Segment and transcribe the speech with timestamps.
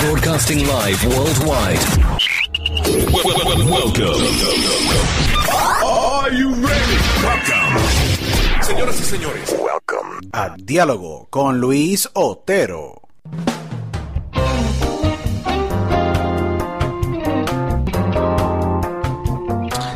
[0.00, 1.78] Broadcasting live worldwide.
[3.12, 4.22] Welcome.
[5.84, 6.96] Are you ready?
[7.22, 7.80] Welcome.
[8.62, 10.20] Señoras y señores, welcome.
[10.32, 13.00] A Diálogo con Luis Otero.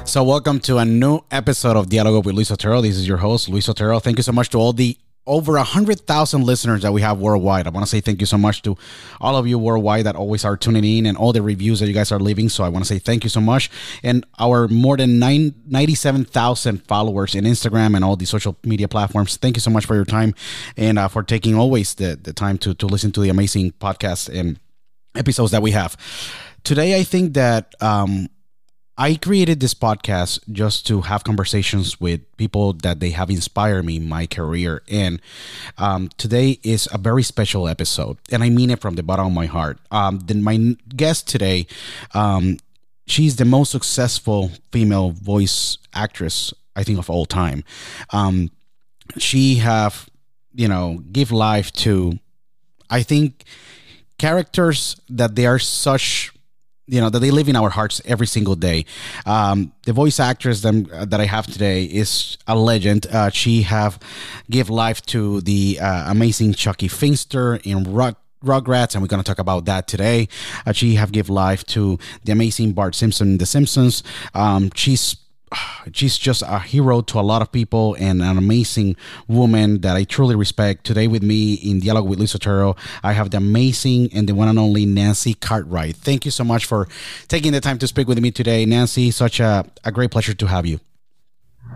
[0.05, 2.81] So, welcome to a new episode of Dialogo with Luis Otero.
[2.81, 4.01] This is your host, Luis Otero.
[4.01, 4.97] Thank you so much to all the
[5.29, 7.67] over a hundred thousand listeners that we have worldwide.
[7.67, 8.77] I want to say thank you so much to
[9.21, 11.93] all of you worldwide that always are tuning in and all the reviews that you
[11.93, 12.49] guys are leaving.
[12.49, 13.71] So I want to say thank you so much.
[14.03, 19.37] And our more than nine, 97,000 followers in Instagram and all the social media platforms.
[19.37, 20.35] Thank you so much for your time
[20.77, 24.29] and uh, for taking always the, the time to, to listen to the amazing podcasts
[24.29, 24.59] and
[25.15, 25.97] episodes that we have.
[26.65, 28.29] Today, I think that, um,
[29.01, 33.97] I created this podcast just to have conversations with people that they have inspired me
[33.97, 34.83] in my career.
[34.91, 35.23] And
[35.79, 39.33] um, today is a very special episode, and I mean it from the bottom of
[39.33, 39.79] my heart.
[39.93, 41.69] Um, then my guest today,
[42.13, 42.59] um,
[43.07, 47.63] she's the most successful female voice actress I think of all time.
[48.11, 48.51] Um,
[49.17, 50.09] she have
[50.55, 52.19] you know give life to,
[52.91, 53.45] I think,
[54.19, 56.33] characters that they are such
[56.89, 58.85] you know that they live in our hearts every single day.
[59.27, 63.07] Um, the voice actress them, uh, that I have today is a legend.
[63.07, 63.99] Uh, she have
[64.51, 67.85] give life to the uh, amazing Chucky Finster in.
[68.45, 70.29] Rugrats, and we're going to talk about that today.
[70.65, 74.05] Uh, she have give life to the amazing Bart Simpson, in The Simpsons.
[74.33, 75.17] Um, she's
[75.93, 78.97] she's just a hero to a lot of people and an amazing
[79.27, 80.85] woman that I truly respect.
[80.85, 84.49] Today with me in Dialogue with Luis Otero, I have the amazing and the one
[84.49, 85.97] and only Nancy Cartwright.
[85.97, 86.89] Thank you so much for
[87.29, 88.65] taking the time to speak with me today.
[88.65, 90.81] Nancy, such a, a great pleasure to have you.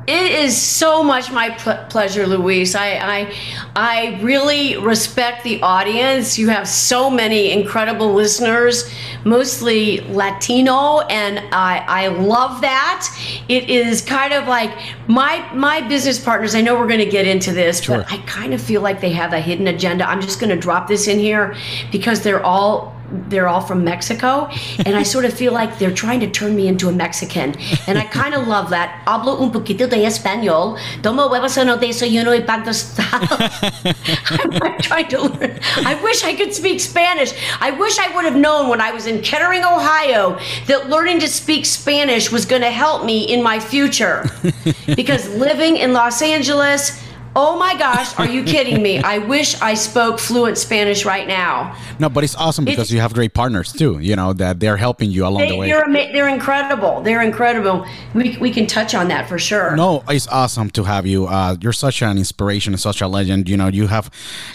[0.08, 2.75] It is so much my pl- pleasure, Luis.
[2.75, 3.34] I, I,
[3.76, 6.37] I really respect the audience.
[6.38, 8.90] You have so many incredible listeners,
[9.25, 13.08] mostly Latino, and I, I love that.
[13.49, 14.76] It is kind of like
[15.06, 16.56] my my business partners.
[16.56, 17.98] I know we're going to get into this, Sure.
[17.98, 20.08] but I kind of feel like they have a hidden agenda.
[20.08, 21.55] I'm just going to drop this in here
[21.93, 22.93] because they're all
[23.29, 24.49] they're all from Mexico,
[24.85, 27.55] and I sort of feel like they're trying to turn me into a Mexican,
[27.87, 29.03] and I kind of love that.
[29.06, 30.79] Hablo un poquito de español.
[31.03, 32.62] Tomo huevos en desayuno y pan.
[32.62, 35.59] I'm, I'm trying to learn.
[35.85, 37.35] I wish I could speak Spanish.
[37.61, 41.29] I wish I would have known when I was in Kettering, Ohio, that learning to
[41.29, 44.25] speak Spanish was going to help me in my future.
[44.87, 47.00] because living in Los Angeles.
[47.34, 48.99] Oh my gosh, are you kidding me?
[48.99, 51.75] I wish I spoke fluent Spanish right now.
[51.99, 53.99] No, but it's awesome because It's- you have great partners too.
[54.00, 55.67] You know that they're helping you along the They, way.
[55.69, 57.00] they're, they're incredible.
[57.00, 57.87] They're incredible.
[58.14, 59.75] We, we can touch on that for sure.
[59.76, 61.26] No, it's awesome to have you.
[61.26, 63.49] Uh, you're such an inspiration and such a legend.
[63.49, 64.11] You know, you have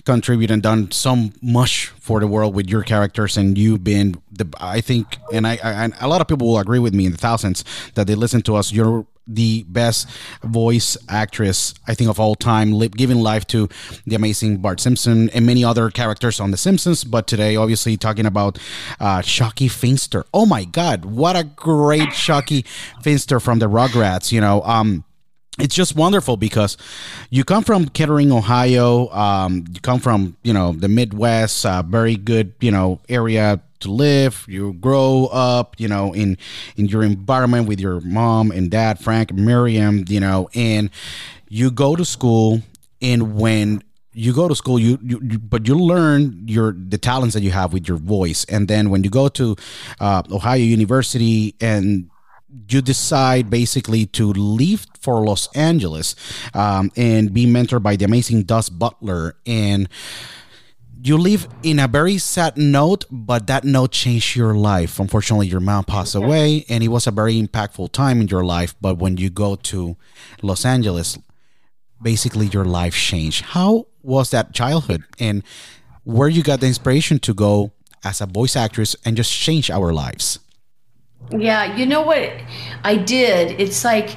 [0.06, 4.46] contributed and done so much for the world with your characters, and you've been the.
[4.62, 7.12] I think, and I, I and a lot of people will agree with me in
[7.12, 7.64] the thousands
[7.96, 8.72] that they listen to us.
[8.72, 10.08] You're the best
[10.44, 13.70] voice actress I think of all time, li- giving life to
[14.06, 17.04] the amazing Bart Simpson and many other characters on The Simpsons.
[17.04, 18.60] But today, obviously, talking about
[19.00, 20.26] uh, Chucky Finster.
[20.34, 22.66] Oh my God, what a great Chucky
[23.02, 24.32] Finster from the Rugrats!
[24.32, 25.04] You know, um,
[25.60, 26.78] it's just wonderful because
[27.30, 29.10] you come from Kettering, Ohio.
[29.10, 33.92] Um, you come from you know the Midwest, uh, very good you know area to
[33.92, 34.46] live.
[34.48, 36.38] You grow up, you know, in
[36.76, 40.90] in your environment with your mom and dad, Frank, Miriam, you know, and
[41.50, 42.62] you go to school,
[43.02, 43.84] and when
[44.14, 47.52] you go to school you, you, you but you learn your the talents that you
[47.52, 49.56] have with your voice and then when you go to
[50.00, 52.10] uh, ohio university and
[52.70, 56.16] you decide basically to leave for Los Angeles
[56.54, 59.36] um, and be mentored by the amazing Daws Butler.
[59.46, 59.88] And
[61.02, 65.00] you live in a very sad note, but that note changed your life.
[65.00, 68.76] Unfortunately, your mom passed away, and it was a very impactful time in your life.
[68.82, 69.96] But when you go to
[70.42, 71.18] Los Angeles,
[72.02, 73.42] basically your life changed.
[73.46, 75.44] How was that childhood, and
[76.04, 79.94] where you got the inspiration to go as a voice actress and just change our
[79.94, 80.40] lives?
[81.32, 82.32] Yeah, you know what
[82.84, 83.60] I did?
[83.60, 84.16] It's like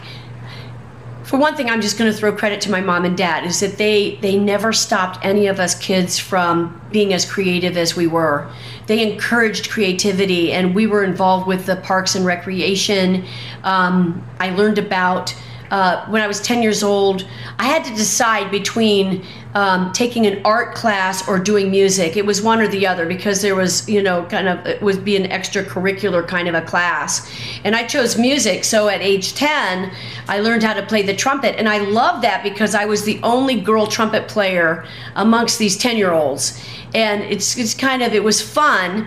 [1.30, 3.60] for one thing, I'm just going to throw credit to my mom and dad is
[3.60, 8.08] that they they never stopped any of us kids from being as creative as we
[8.08, 8.50] were.
[8.88, 13.24] They encouraged creativity, and we were involved with the parks and recreation.
[13.62, 15.32] Um, I learned about
[15.70, 17.26] uh, when I was 10 years old.
[17.58, 19.24] I had to decide between
[19.54, 22.16] um, taking an art class or doing music.
[22.16, 25.04] It was one or the other because there was, you know, kind of it would
[25.04, 27.30] be an extracurricular kind of a class.
[27.64, 28.64] And I chose music.
[28.64, 29.92] So at age 10,
[30.28, 31.56] I learned how to play the trumpet.
[31.58, 34.86] And I loved that because I was the only girl trumpet player
[35.16, 36.64] amongst these 10 year olds.
[36.94, 39.06] And it's, it's kind of, it was fun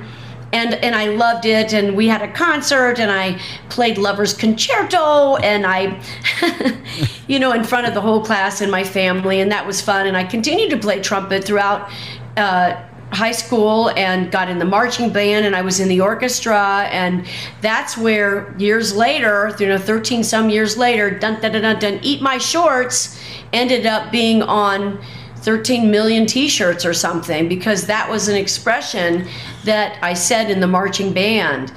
[0.54, 1.74] and and I loved it.
[1.74, 3.40] And we had a concert, and I
[3.70, 6.02] played Lover's Concerto, and I,
[7.28, 10.08] you know, in front of the whole class and my family, and that was fun.
[10.08, 11.90] And I continued to play trumpet throughout.
[12.38, 16.90] Uh, high school and got in the marching band and I was in the orchestra
[16.92, 17.28] and
[17.62, 22.00] that's where years later you know 13 some years later dun dun dun dun, dun
[22.02, 23.22] eat my shorts
[23.52, 25.00] ended up being on
[25.44, 29.28] 13 million t-shirts or something because that was an expression
[29.66, 31.74] that I said in the marching band.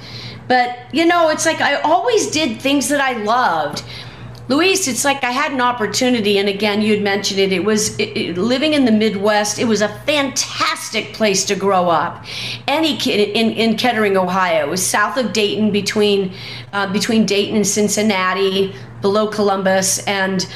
[0.47, 3.83] But you know, it's like I always did things that I loved.
[4.49, 7.51] Luis, it's like I had an opportunity, and again, you'd mentioned it.
[7.51, 9.59] It was it, it- living in the Midwest.
[9.59, 12.23] It was a fantastic place to grow up.
[12.65, 16.33] Any kid in, in Kettering, Ohio, it was south of Dayton, between
[16.71, 20.47] uh, between Dayton and Cincinnati, below Columbus, and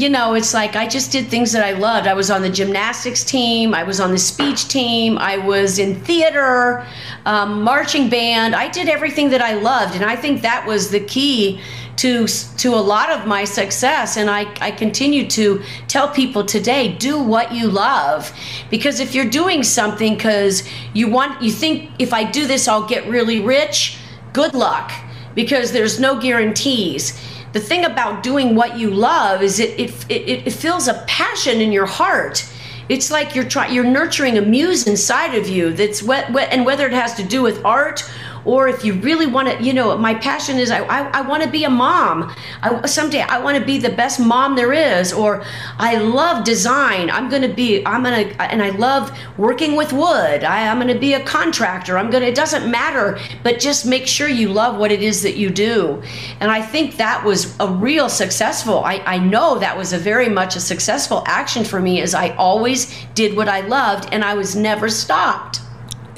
[0.00, 2.06] you know, it's like I just did things that I loved.
[2.06, 6.00] I was on the gymnastics team, I was on the speech team, I was in
[6.02, 6.86] theater,
[7.26, 8.54] um, marching band.
[8.54, 11.60] I did everything that I loved, and I think that was the key
[11.96, 14.16] to to a lot of my success.
[14.16, 18.32] And I I continue to tell people today, do what you love,
[18.70, 20.62] because if you're doing something because
[20.94, 23.98] you want, you think if I do this, I'll get really rich.
[24.32, 24.92] Good luck,
[25.34, 27.18] because there's no guarantees
[27.52, 31.60] the thing about doing what you love is it it, it, it fills a passion
[31.60, 32.48] in your heart.
[32.88, 36.64] It's like you're trying you're nurturing a muse inside of you that's what, what and
[36.64, 38.02] whether it has to do with art
[38.44, 41.42] or if you really want to, you know, my passion is I, I, I want
[41.42, 42.34] to be a mom.
[42.62, 45.44] I, someday I want to be the best mom there is, or
[45.78, 47.10] I love design.
[47.10, 50.44] I'm going to be, I'm going to, and I love working with wood.
[50.44, 51.98] I, I'm going to be a contractor.
[51.98, 55.22] I'm going to, it doesn't matter, but just make sure you love what it is
[55.22, 56.02] that you do.
[56.40, 60.28] And I think that was a real successful, I, I know that was a very
[60.28, 64.34] much a successful action for me as I always did what I loved and I
[64.34, 65.60] was never stopped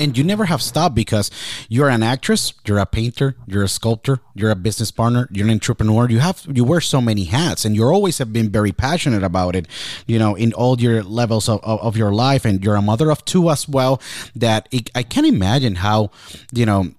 [0.00, 1.30] and you never have stopped because
[1.68, 5.52] you're an actress, you're a painter, you're a sculptor, you're a business partner, you're an
[5.52, 6.08] entrepreneur.
[6.08, 9.54] You have you wear so many hats, and you always have been very passionate about
[9.54, 9.68] it.
[10.06, 13.10] You know, in all your levels of, of, of your life, and you're a mother
[13.10, 14.00] of two as well.
[14.34, 16.10] That it, I can't imagine how
[16.52, 16.92] you know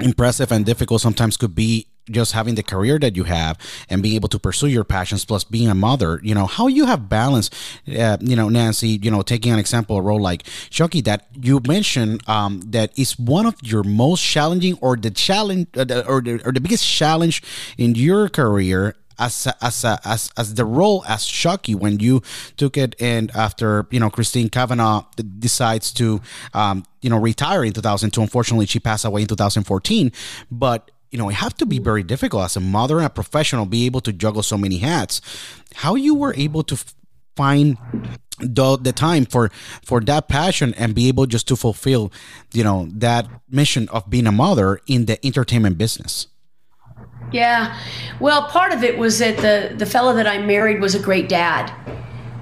[0.00, 4.14] impressive and difficult sometimes could be just having the career that you have and being
[4.14, 7.50] able to pursue your passions plus being a mother you know how you have balance
[7.88, 11.60] uh, you know nancy you know taking an example a role like chucky that you
[11.66, 16.40] mentioned um, that is one of your most challenging or the challenge uh, or, the,
[16.44, 17.42] or the biggest challenge
[17.76, 22.22] in your career as as as as the role as Chucky when you
[22.56, 25.04] took it and after you know Christine Cavanaugh
[25.38, 26.20] decides to
[26.54, 30.12] um, you know retire in 2002 unfortunately she passed away in 2014
[30.50, 33.66] but you know, it have to be very difficult as a mother and a professional,
[33.66, 35.20] be able to juggle so many hats.
[35.74, 36.76] How you were able to
[37.36, 37.78] find
[38.40, 39.50] the, the time for
[39.84, 42.12] for that passion and be able just to fulfill,
[42.52, 46.26] you know, that mission of being a mother in the entertainment business.
[47.30, 47.78] Yeah,
[48.20, 51.28] well, part of it was that the the fellow that I married was a great
[51.28, 51.72] dad.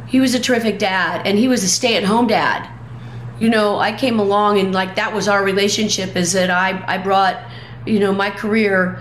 [0.06, 2.68] He was a terrific dad, and he was a stay at home dad.
[3.40, 6.16] You know, I came along and like that was our relationship.
[6.16, 7.36] Is that I I brought
[7.86, 9.00] you know, my career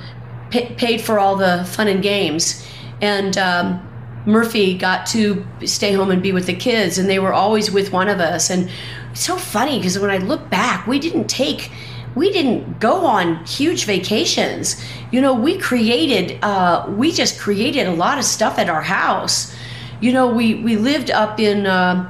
[0.51, 2.65] paid for all the fun and games.
[3.01, 3.88] And um,
[4.25, 7.92] Murphy got to stay home and be with the kids, and they were always with
[7.92, 8.50] one of us.
[8.50, 8.70] And
[9.12, 11.72] it's so funny because when I look back, we didn't take
[12.15, 14.82] we didn't go on huge vacations.
[15.12, 19.54] You know, we created, uh, we just created a lot of stuff at our house.
[20.01, 22.10] You know, we, we lived up in, uh,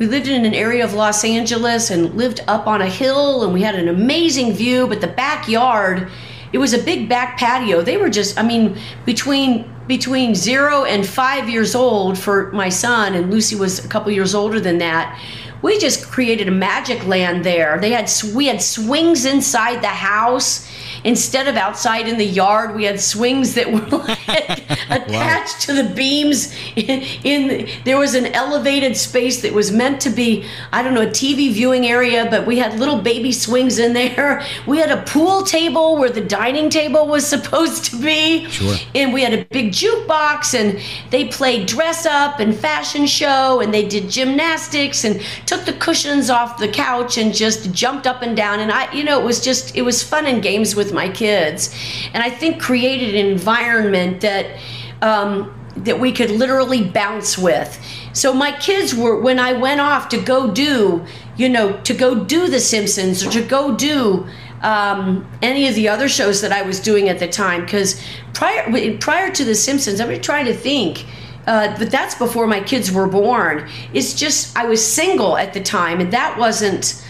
[0.00, 3.52] we lived in an area of Los Angeles and lived up on a hill, and
[3.52, 4.86] we had an amazing view.
[4.86, 6.10] But the backyard,
[6.54, 7.82] it was a big back patio.
[7.82, 13.14] They were just, I mean, between between zero and five years old for my son,
[13.14, 15.20] and Lucy was a couple years older than that.
[15.60, 17.78] We just created a magic land there.
[17.78, 20.66] They had we had swings inside the house
[21.04, 24.28] instead of outside in the yard, we had swings that were like
[24.90, 25.74] attached wow.
[25.74, 26.54] to the beams.
[26.76, 31.02] In, in, there was an elevated space that was meant to be, I don't know,
[31.02, 34.44] a TV viewing area, but we had little baby swings in there.
[34.66, 38.76] We had a pool table where the dining table was supposed to be, sure.
[38.94, 40.80] and we had a big jukebox, and
[41.10, 46.30] they played dress up and fashion show, and they did gymnastics and took the cushions
[46.30, 48.60] off the couch and just jumped up and down.
[48.60, 51.08] And I, you know, it was just it was fun and games with with my
[51.08, 51.74] kids,
[52.12, 54.58] and I think created an environment that
[55.02, 57.80] um, that we could literally bounce with.
[58.12, 61.04] So my kids were when I went off to go do,
[61.36, 64.26] you know, to go do The Simpsons or to go do
[64.62, 67.64] um, any of the other shows that I was doing at the time.
[67.64, 68.02] Because
[68.34, 71.06] prior prior to The Simpsons, I'm trying to think.
[71.46, 73.68] Uh, but that's before my kids were born.
[73.94, 77.02] It's just I was single at the time, and that wasn't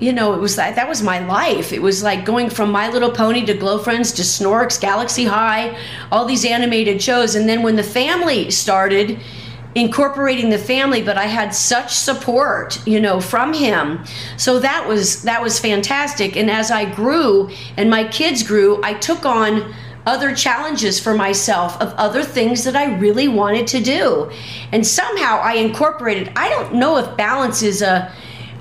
[0.00, 1.72] you know, it was that that was my life.
[1.72, 5.76] It was like going from My Little Pony to Glo Friends to Snorks, Galaxy High,
[6.12, 7.34] all these animated shows.
[7.34, 9.20] And then when the family started,
[9.74, 14.04] incorporating the family, but I had such support, you know, from him.
[14.36, 16.36] So that was that was fantastic.
[16.36, 19.74] And as I grew and my kids grew, I took on
[20.06, 24.30] other challenges for myself of other things that I really wanted to do.
[24.72, 28.10] And somehow I incorporated, I don't know if balance is a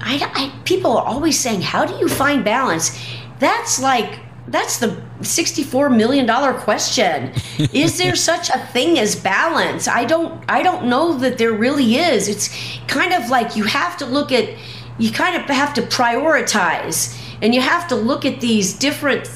[0.01, 2.97] I, I, people are always saying, "How do you find balance?"
[3.39, 6.25] That's like that's the $64 million
[6.59, 7.33] question.
[7.73, 9.87] Is there such a thing as balance?
[9.87, 12.27] I don't i don't know that there really is.
[12.27, 12.49] It's
[12.87, 14.49] kind of like you have to look at
[14.97, 19.29] you kind of have to prioritize and you have to look at these different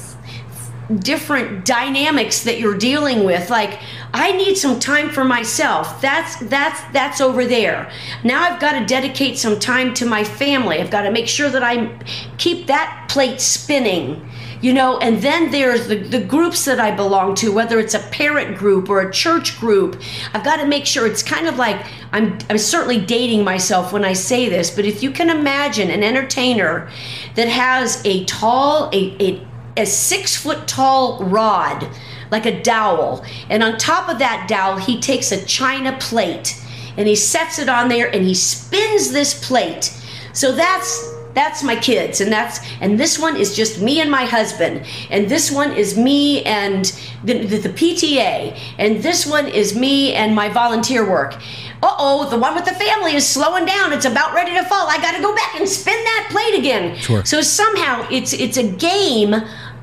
[0.98, 3.50] different dynamics that you're dealing with.
[3.50, 3.80] Like
[4.14, 6.00] i need some time for myself.
[6.00, 7.90] That's that's that's over there.
[8.24, 10.80] Now i've got to dedicate some time to my family.
[10.80, 11.98] I've got to make sure that i
[12.38, 14.28] keep that plate spinning
[14.62, 14.96] you know?
[14.98, 18.88] And then there's the, the groups that i belong to whether it's a parent group
[18.88, 20.00] or a church group.
[20.32, 24.04] I've got to make sure it's kind of like i'm i'm certainly dating myself when
[24.04, 26.88] i say this but if you can imagine an entertainer
[27.34, 31.88] that has a tall a, a a six foot tall rod,
[32.32, 33.24] like a dowel.
[33.48, 36.58] And on top of that dowel, he takes a china plate
[36.96, 39.96] and he sets it on there and he spins this plate.
[40.32, 42.20] So that's that's my kids.
[42.20, 44.84] And that's and this one is just me and my husband.
[45.10, 46.86] And this one is me and
[47.24, 51.34] the, the, the pta and this one is me and my volunteer work.
[51.82, 53.92] Uh-oh the one with the family is slowing down.
[53.92, 54.88] It's about ready to fall.
[54.88, 56.96] I gotta go back and spin that plate again.
[56.96, 57.24] Sure.
[57.24, 59.34] so somehow it's it's a game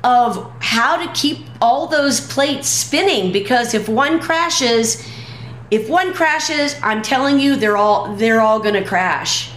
[0.02, 5.06] of how to keep all those plates spinning because if one crashes
[5.70, 9.52] if one crashes i'm telling you they're all they're all going to crash.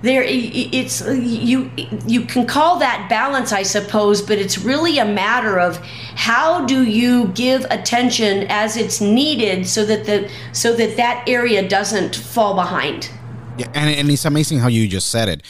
[0.00, 1.70] There it's you
[2.06, 5.76] you can call that balance i suppose but it's really a matter of
[6.18, 11.66] how do you give attention as it's needed so that the so that that area
[11.66, 13.08] doesn't fall behind.
[13.56, 15.42] Yeah, and, and it's amazing how you just said it,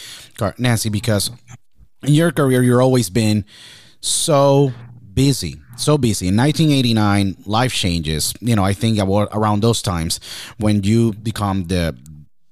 [0.58, 1.30] Nancy, because
[2.02, 3.46] in your career, you're always been
[4.00, 4.72] so
[5.14, 6.28] busy, so busy.
[6.28, 8.34] In 1989, life changes.
[8.40, 10.20] You know, I think around those times
[10.58, 11.96] when you become the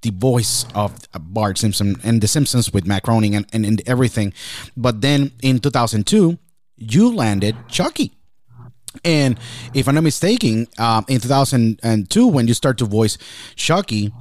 [0.03, 4.33] the voice of Bart Simpson and The Simpsons with Matt Groening and, and, and everything.
[4.77, 6.39] But then in 2002,
[6.77, 8.13] you landed Chucky.
[9.05, 9.39] And
[9.75, 13.19] if I'm not mistaken, um, in 2002, when you start to voice
[13.57, 14.13] Chucky,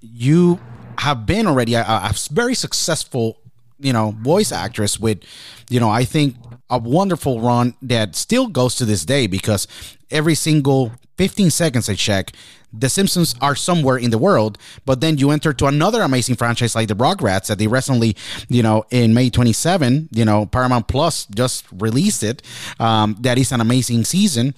[0.00, 0.58] you
[0.98, 3.38] have been already a, a very successful,
[3.78, 5.22] you know, voice actress with,
[5.68, 6.36] you know, I think
[6.70, 9.66] a wonderful run that still goes to this day because
[10.10, 12.32] every single 15 seconds I check,
[12.72, 16.74] the Simpsons are somewhere in the world, but then you enter to another amazing franchise
[16.74, 18.16] like the Rugrats that they recently,
[18.48, 22.42] you know, in May 27, you know, Paramount Plus just released it.
[22.78, 24.54] Um, that is an amazing season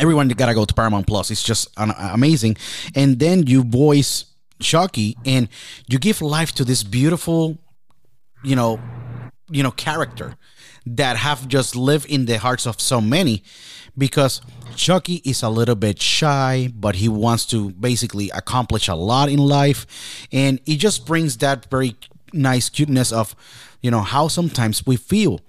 [0.00, 1.30] everyone gotta go to Paramount Plus.
[1.30, 2.56] It's just an, amazing.
[2.94, 4.26] And then you voice
[4.60, 5.48] Chucky, and
[5.86, 7.58] you give life to this beautiful,
[8.42, 8.80] you know,
[9.50, 10.36] you know, character
[10.96, 13.42] that have just lived in the hearts of so many,
[13.96, 14.40] because
[14.76, 19.38] Chucky is a little bit shy, but he wants to basically accomplish a lot in
[19.38, 19.86] life,
[20.32, 21.96] and it just brings that very
[22.32, 23.34] nice cuteness of,
[23.82, 25.40] you know, how sometimes we feel.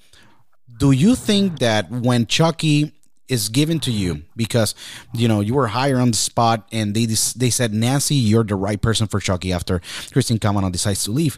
[0.79, 2.93] Do you think that when Chucky
[3.29, 4.73] is given to you because
[5.13, 8.55] you know you were higher on the spot and they they said Nancy you're the
[8.55, 9.81] right person for Chucky after
[10.11, 11.37] Christine Kamano decides to leave.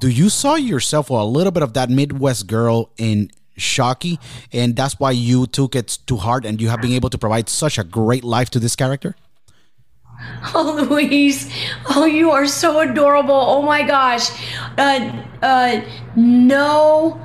[0.00, 4.18] Do you saw yourself a little bit of that Midwest girl in Chucky,
[4.50, 7.50] and that's why you took it to heart and you have been able to provide
[7.50, 9.14] such a great life to this character?
[10.54, 11.52] Oh, Louise.
[11.90, 13.34] Oh, you are so adorable.
[13.34, 14.30] Oh my gosh.
[14.78, 15.82] Uh, uh,
[16.16, 17.20] no,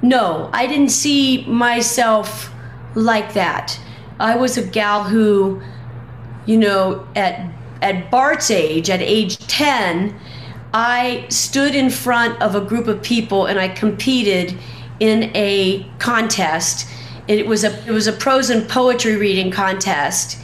[0.00, 2.50] no, I didn't see myself
[2.94, 3.78] like that.
[4.18, 5.60] I was a gal who,
[6.46, 7.50] you know, at
[7.82, 10.18] at Bart's age, at age 10,
[10.74, 14.58] I stood in front of a group of people and I competed
[14.98, 16.88] in a contest.
[17.28, 20.36] It was a it was a prose and poetry reading contest.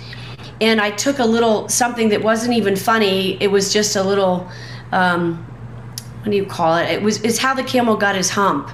[0.60, 3.42] And I took a little something that wasn't even funny.
[3.42, 4.48] It was just a little
[4.92, 5.44] um,
[6.22, 6.88] what do you call it?
[6.88, 8.70] It was it's how the camel got his hump.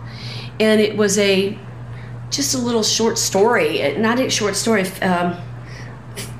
[0.61, 1.59] And it was a
[2.31, 5.41] just a little short story, not a short story, um,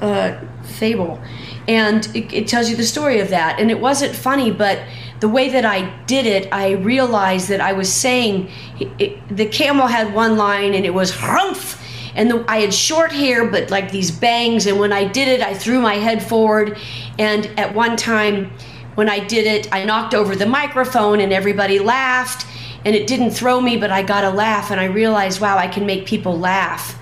[0.03, 1.23] uh, fable,
[1.69, 3.61] and it, it, tells you the story of that.
[3.61, 4.81] And it wasn't funny, but
[5.21, 9.47] the way that I did it, I realized that I was saying it, it, the
[9.47, 11.83] camel had one line, and it was humph.
[12.15, 14.67] And the, I had short hair, but like these bangs.
[14.67, 16.79] And when I did it, I threw my head forward.
[17.19, 18.51] And at one time,
[18.95, 22.47] when I did it, I knocked over the microphone, and everybody laughed
[22.87, 25.67] and it didn't throw me, but I got a laugh, and I realized, wow, I
[25.67, 26.97] can make people laugh.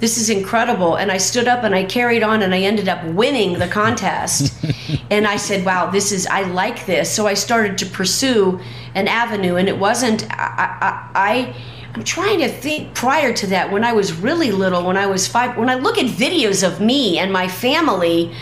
[0.00, 0.96] This is incredible.
[0.96, 4.54] And I stood up and I carried on, and I ended up winning the contest.
[5.10, 7.10] and I said, wow, this is, I like this.
[7.14, 8.60] So I started to pursue
[8.94, 11.56] an avenue, and it wasn't, I, I, I
[11.94, 15.26] I'm trying to think prior to that when I was really little, when I was
[15.26, 18.32] five, when I look at videos of me and my family,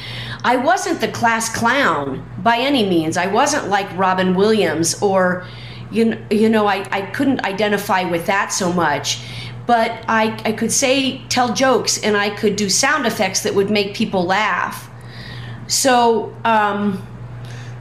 [0.45, 3.17] I wasn't the class clown by any means.
[3.17, 5.47] I wasn't like Robin Williams or,
[5.91, 9.25] you, you know, I, I couldn't identify with that so much.
[9.67, 13.71] But I, I could say, tell jokes, and I could do sound effects that would
[13.71, 14.89] make people laugh.
[15.67, 17.05] So um,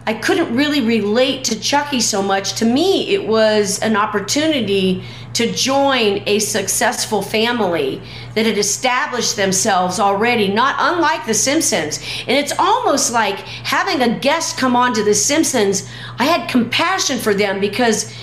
[0.07, 2.53] I couldn't really relate to Chucky so much.
[2.55, 8.01] To me, it was an opportunity to join a successful family
[8.35, 11.99] that had established themselves already, not unlike The Simpsons.
[12.27, 15.89] And it's almost like having a guest come on to The Simpsons.
[16.19, 18.13] I had compassion for them because,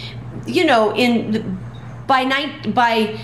[0.47, 1.59] you know, in
[2.07, 3.21] by night by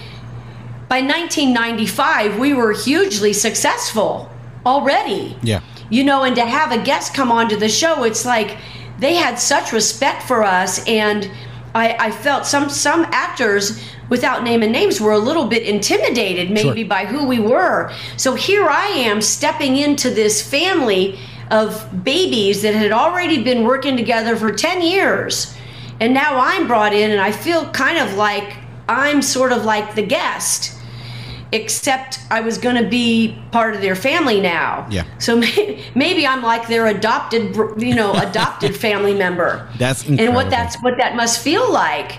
[0.88, 4.30] by 1995 we were hugely successful
[4.64, 5.36] already.
[5.42, 5.60] Yeah.
[5.90, 8.58] You know, and to have a guest come onto the show, it's like
[8.98, 11.30] they had such respect for us and
[11.74, 16.80] I, I felt some some actors without naming names were a little bit intimidated maybe
[16.80, 16.88] Sure.
[16.88, 17.92] by who we were.
[18.16, 21.18] So here I am stepping into this family
[21.50, 25.54] of babies that had already been working together for 10 years.
[26.00, 28.56] and now I'm brought in, and I feel kind of like
[28.88, 30.77] I'm sort of like the guest
[31.52, 34.86] except I was going to be part of their family now.
[34.90, 35.04] Yeah.
[35.18, 39.68] So may, maybe I'm like their adopted, you know, adopted family member.
[39.78, 40.24] That's incredible.
[40.26, 42.18] and what that's what that must feel like.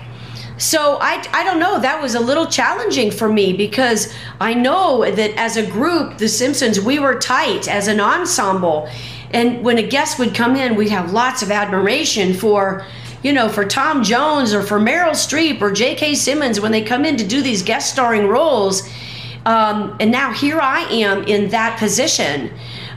[0.58, 1.80] So I I don't know.
[1.80, 6.28] That was a little challenging for me because I know that as a group, The
[6.28, 8.88] Simpsons, we were tight as an ensemble,
[9.30, 12.84] and when a guest would come in, we'd have lots of admiration for
[13.22, 16.14] you know, for Tom Jones or for Meryl Streep or J.K.
[16.14, 18.88] Simmons when they come in to do these guest starring roles.
[19.46, 22.52] Um, and now here I am in that position.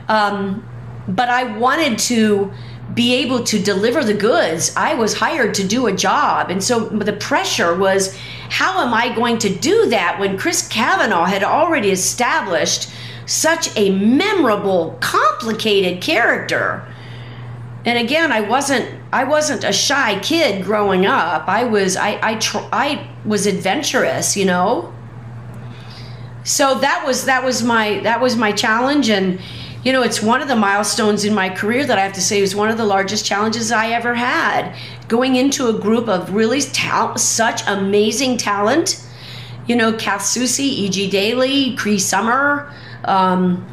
[0.08, 0.66] Um,
[1.08, 2.52] but I wanted to
[2.94, 4.72] be able to deliver the goods.
[4.76, 6.50] I was hired to do a job.
[6.50, 8.16] And so the pressure was
[8.50, 12.90] how am I going to do that when Chris Cavanaugh had already established
[13.26, 16.86] such a memorable, complicated character?
[17.84, 22.34] and again i wasn't i wasn't a shy kid growing up i was i i,
[22.36, 24.93] tr- I was adventurous you know
[26.44, 29.40] so that was that was my that was my challenge and
[29.82, 32.40] you know it's one of the milestones in my career that i have to say
[32.40, 34.74] was one of the largest challenges i ever had.
[35.06, 39.04] Going into a group of really tal- such amazing talent
[39.66, 41.10] you know kath soucie E.G.
[41.10, 42.72] Daily cree summer
[43.04, 43.66] um,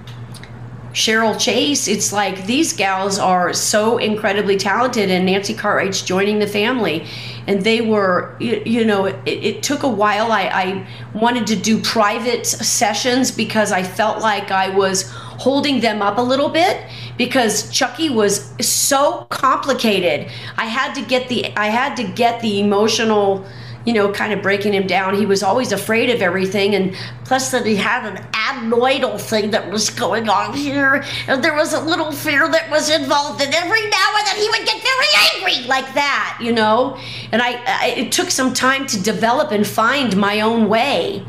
[0.93, 1.87] Cheryl Chase.
[1.87, 7.05] It's like these gals are so incredibly talented, and Nancy Cartwright's joining the family.
[7.47, 10.31] And they were, you, you know, it, it, took a while.
[10.31, 16.03] I, I wanted to do private sessions because I felt like I was holding them
[16.03, 16.85] up a little bit
[17.17, 20.31] because Chucky was so complicated.
[20.57, 23.45] I had to get the I had to get the emotional
[23.85, 25.15] you know, kind of breaking him down.
[25.15, 29.71] He was always afraid of everything, and plus that he had an adenoidal thing that
[29.71, 33.81] was going on here, and there was a little fear that was involved, and every
[33.89, 36.97] now and then he would get very angry like that, you know.
[37.31, 41.25] And I, I it took some time to develop and find my own way,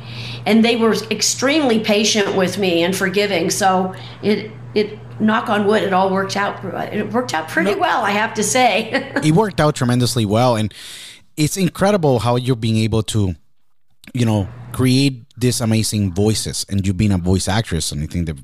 [0.47, 3.51] and they were extremely patient with me and forgiving.
[3.51, 6.65] So it it knock on wood, it all worked out.
[6.93, 8.91] It worked out pretty well, I have to say.
[9.25, 10.73] it worked out tremendously well, and
[11.37, 13.35] it's incredible how you're being able to,
[14.15, 18.27] you know, create these amazing voices, and you being a voice actress, and I think
[18.27, 18.39] that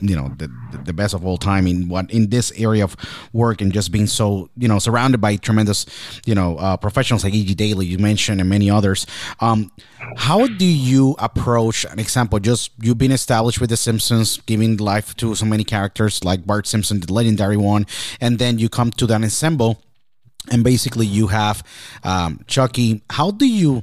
[0.00, 0.50] you know the
[0.84, 2.96] the best of all time in what in this area of
[3.32, 5.86] work and just being so you know surrounded by tremendous
[6.24, 7.54] you know uh, professionals like E.G.
[7.54, 9.06] Daily you mentioned and many others.
[9.40, 9.70] Um,
[10.16, 12.38] how do you approach an example?
[12.38, 16.66] Just you've been established with the Simpsons, giving life to so many characters like Bart
[16.66, 17.86] Simpson, the legendary one,
[18.20, 19.82] and then you come to that ensemble
[20.50, 21.62] and basically you have
[22.04, 23.02] um, Chucky.
[23.10, 23.82] How do you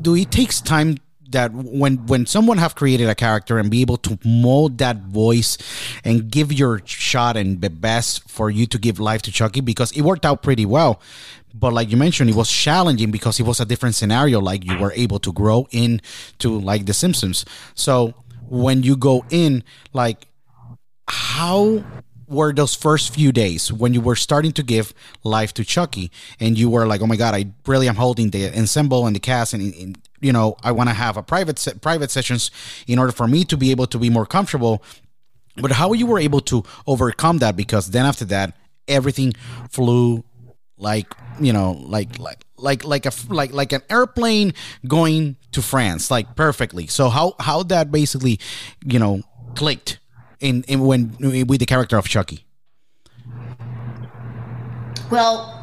[0.00, 0.14] do?
[0.14, 0.96] It takes time
[1.30, 5.58] that when when someone have created a character and be able to mold that voice
[6.04, 9.92] and give your shot and the best for you to give life to Chucky because
[9.92, 11.00] it worked out pretty well.
[11.52, 14.40] But like you mentioned, it was challenging because it was a different scenario.
[14.40, 17.44] Like you were able to grow into like The Simpsons.
[17.74, 18.14] So
[18.48, 20.26] when you go in, like
[21.08, 21.84] how
[22.30, 26.56] were those first few days when you were starting to give life to Chucky and
[26.56, 29.52] you were like, oh my God, I really am holding the ensemble and the cast
[29.52, 32.50] and, and you know, I want to have a private se- private sessions
[32.86, 34.82] in order for me to be able to be more comfortable.
[35.56, 39.32] But how you were able to overcome that because then after that everything
[39.70, 40.24] flew
[40.76, 44.54] like you know like like like like a like like an airplane
[44.86, 46.86] going to France like perfectly.
[46.86, 48.38] So how how that basically
[48.84, 49.22] you know
[49.54, 49.99] clicked
[50.40, 52.44] in, in when with the character of Chucky?
[55.10, 55.60] Well,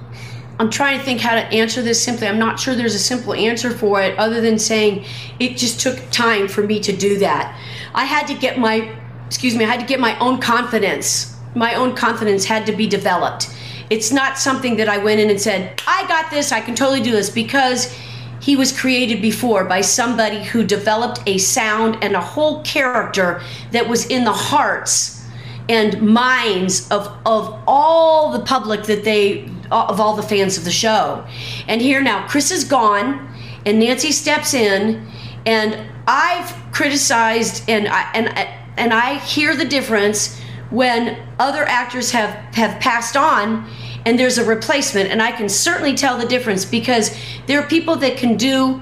[0.59, 2.27] I'm trying to think how to answer this simply.
[2.27, 5.05] I'm not sure there's a simple answer for it other than saying
[5.39, 7.57] it just took time for me to do that.
[7.93, 11.35] I had to get my excuse me, I had to get my own confidence.
[11.53, 13.49] My own confidence had to be developed.
[13.89, 17.01] It's not something that I went in and said, "I got this, I can totally
[17.01, 17.93] do this" because
[18.39, 23.87] he was created before by somebody who developed a sound and a whole character that
[23.87, 25.25] was in the hearts
[25.69, 30.71] and minds of, of all the public that they of all the fans of the
[30.71, 31.25] show.
[31.67, 33.27] And here now Chris is gone
[33.65, 35.05] and Nancy steps in
[35.45, 38.29] and I've criticized and I and
[38.77, 43.69] and I hear the difference when other actors have have passed on
[44.07, 45.09] and there's a replacement.
[45.11, 47.15] And i can certainly tell the difference because
[47.45, 48.81] there are people that can do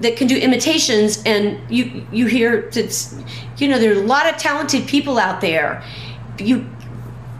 [0.00, 3.14] that can do imitations and you you hear it's
[3.58, 5.82] you know there's a lot of talented people out there.
[6.38, 6.68] You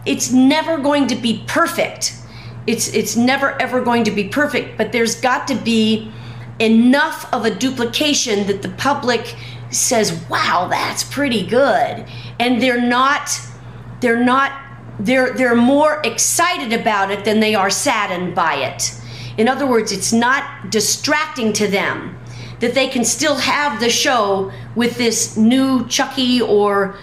[0.05, 2.15] it's never going to be perfect.
[2.65, 6.09] It's it's never ever going to be perfect but there's got to be
[6.59, 9.35] enough of a duplication that the public
[9.71, 12.05] says wow that's pretty good.
[12.39, 13.37] And they're not
[13.99, 18.95] they're not they're they're more excited about it than they are saddened by it.
[19.37, 22.17] In other words, it's not distracting to them
[22.59, 26.95] that they can still have the show with this new Chucky or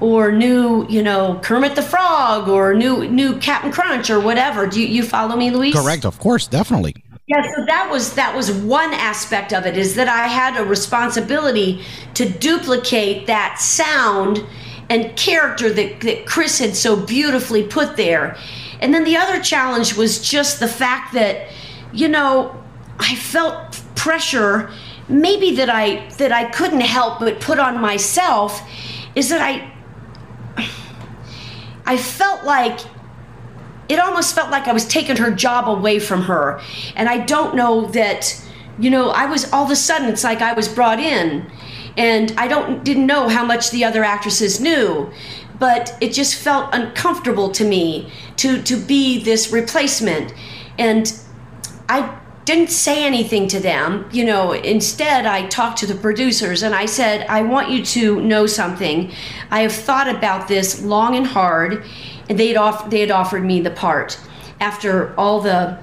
[0.00, 4.66] or new, you know, Kermit the Frog or new new Captain Crunch or whatever.
[4.66, 5.74] Do you, you follow me, Louise?
[5.74, 6.94] Correct, of course, definitely.
[7.26, 10.64] Yeah, so that was that was one aspect of it is that I had a
[10.64, 14.46] responsibility to duplicate that sound
[14.90, 18.36] and character that, that Chris had so beautifully put there.
[18.80, 21.48] And then the other challenge was just the fact that,
[21.92, 22.62] you know,
[22.98, 24.70] I felt pressure
[25.08, 28.62] maybe that I that I couldn't help but put on myself
[29.14, 29.72] is that I
[31.86, 32.80] I felt like
[33.88, 36.60] it almost felt like I was taking her job away from her.
[36.94, 38.38] And I don't know that,
[38.78, 41.50] you know, I was all of a sudden it's like I was brought in
[41.98, 45.10] and I don't didn't know how much the other actresses knew.
[45.58, 50.32] But it just felt uncomfortable to me to to be this replacement.
[50.78, 51.12] And
[51.88, 54.08] I didn't say anything to them.
[54.12, 58.22] You know, instead, I talked to the producers and I said, I want you to
[58.22, 59.12] know something.
[59.50, 61.84] I have thought about this long and hard,
[62.30, 64.18] and they had, off- they had offered me the part
[64.60, 65.78] after all the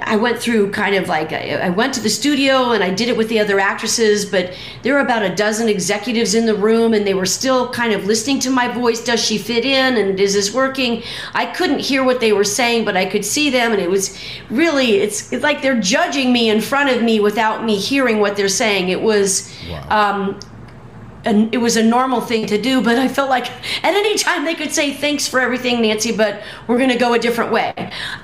[0.00, 3.16] I went through kind of like I went to the studio and I did it
[3.16, 7.06] with the other actresses, but there were about a dozen executives in the room and
[7.06, 9.02] they were still kind of listening to my voice.
[9.02, 9.96] Does she fit in?
[9.96, 11.02] And is this working?
[11.34, 14.16] I couldn't hear what they were saying, but I could see them, and it was
[14.48, 18.36] really it's, it's like they're judging me in front of me without me hearing what
[18.36, 18.90] they're saying.
[18.90, 19.86] It was wow.
[19.90, 20.40] um,
[21.24, 23.50] and it was a normal thing to do, but I felt like
[23.84, 27.12] at any time they could say thanks for everything, Nancy, but we're going to go
[27.12, 27.74] a different way.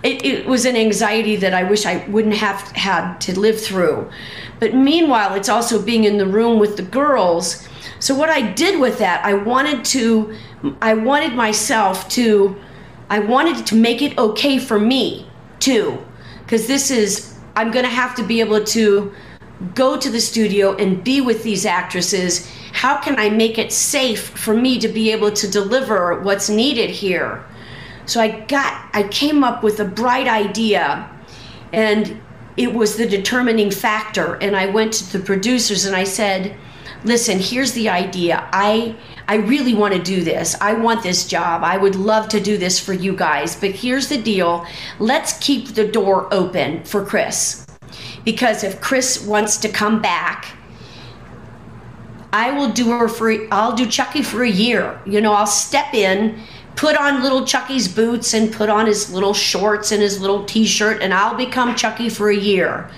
[0.02, 4.10] It, it, was an anxiety that I wish I wouldn't have had to live through.
[4.60, 7.68] But meanwhile, it's also being in the room with the girls.
[7.98, 10.34] So what I did with that, I wanted to,
[10.80, 12.56] I wanted myself to,
[13.10, 15.28] I wanted to make it okay for me
[15.60, 16.02] too,
[16.44, 19.12] because this is, I'm going to have to be able to
[19.74, 24.28] go to the studio and be with these actresses how can I make it safe
[24.38, 27.42] for me to be able to deliver what's needed here?
[28.04, 31.08] So I got, I came up with a bright idea
[31.72, 32.20] and
[32.58, 34.34] it was the determining factor.
[34.42, 36.54] And I went to the producers and I said,
[37.02, 38.46] listen, here's the idea.
[38.52, 38.94] I,
[39.26, 40.54] I really want to do this.
[40.60, 41.64] I want this job.
[41.64, 43.56] I would love to do this for you guys.
[43.56, 44.66] But here's the deal.
[44.98, 47.66] Let's keep the door open for Chris.
[48.22, 50.55] Because if Chris wants to come back,
[52.36, 55.00] I will do her for, I'll do Chucky for a year.
[55.06, 56.38] You know, I'll step in,
[56.74, 60.66] put on little Chucky's boots and put on his little shorts and his little t
[60.66, 62.90] shirt, and I'll become Chucky for a year.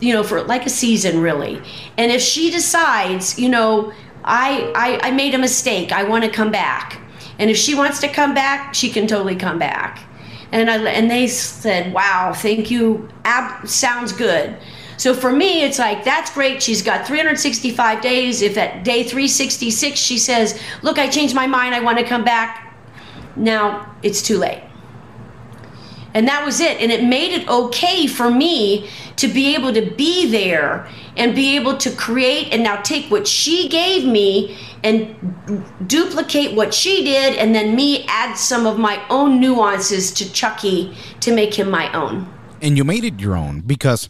[0.00, 1.60] You know, for like a season, really.
[1.98, 3.92] And if she decides, you know,
[4.24, 6.98] I, I, I made a mistake, I want to come back.
[7.38, 10.02] And if she wants to come back, she can totally come back.
[10.50, 13.08] And I, and they said, "Wow, thank you.
[13.24, 14.56] Ab- sounds good."
[15.02, 16.62] So for me, it's like, that's great.
[16.62, 18.40] She's got 365 days.
[18.40, 22.22] If at day 366 she says, Look, I changed my mind, I want to come
[22.22, 22.78] back,
[23.34, 24.62] now it's too late.
[26.14, 26.80] And that was it.
[26.80, 31.56] And it made it okay for me to be able to be there and be
[31.56, 35.16] able to create and now take what she gave me and
[35.88, 40.96] duplicate what she did and then me add some of my own nuances to Chucky
[41.18, 42.32] to make him my own.
[42.60, 44.08] And you made it your own because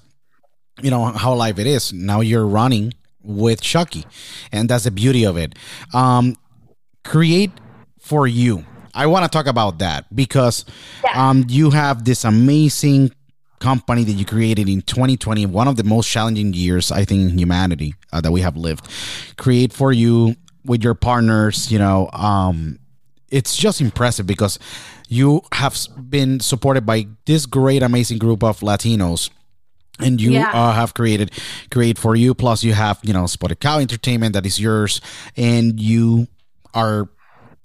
[0.80, 1.92] you know how life it is.
[1.92, 4.04] Now you're running with Chucky,
[4.50, 5.54] and that's the beauty of it.
[5.92, 6.36] Um,
[7.04, 7.50] create
[8.00, 8.64] for you.
[8.94, 10.64] I want to talk about that because
[11.02, 11.30] yeah.
[11.30, 13.12] um, you have this amazing
[13.58, 17.38] company that you created in 2020, one of the most challenging years I think in
[17.38, 18.88] humanity uh, that we have lived.
[19.38, 21.70] Create for you with your partners.
[21.70, 22.78] You know, um,
[23.30, 24.58] it's just impressive because
[25.08, 25.78] you have
[26.10, 29.30] been supported by this great, amazing group of Latinos
[29.98, 30.50] and you yeah.
[30.52, 31.30] uh, have created
[31.70, 35.00] create for you plus you have you know spotted cow entertainment that is yours
[35.36, 36.26] and you
[36.74, 37.08] are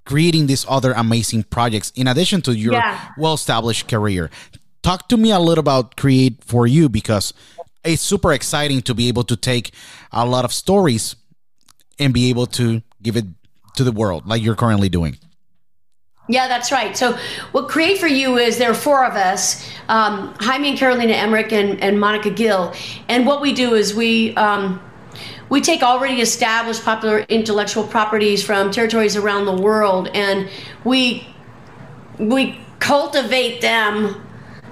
[0.04, 3.08] creating these other amazing projects in addition to your yeah.
[3.16, 4.30] well-established career
[4.82, 7.32] talk to me a little about create for you because
[7.84, 9.72] it's super exciting to be able to take
[10.12, 11.16] a lot of stories
[11.98, 13.24] and be able to give it
[13.74, 15.16] to the world like you're currently doing
[16.28, 16.96] yeah, that's right.
[16.96, 17.18] So,
[17.52, 21.52] what Create for You is there are four of us um, Jaime and Carolina Emmerich
[21.52, 22.74] and, and Monica Gill.
[23.08, 24.34] And what we do is we.
[24.36, 24.80] Um,
[25.50, 30.46] we take already established popular intellectual properties from territories around the world and
[30.84, 31.26] we
[32.18, 34.22] we cultivate them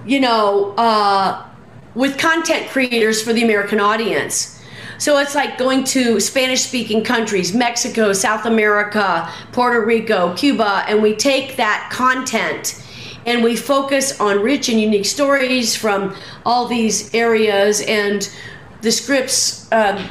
[0.04, 1.48] you know uh,
[1.94, 4.55] with content creators for the american audience
[4.98, 11.02] So it's like going to Spanish speaking countries, Mexico, South America, Puerto Rico, Cuba, and
[11.02, 12.82] we take that content
[13.26, 18.32] and we focus on rich and unique stories from all these areas and
[18.82, 20.08] the scripts um,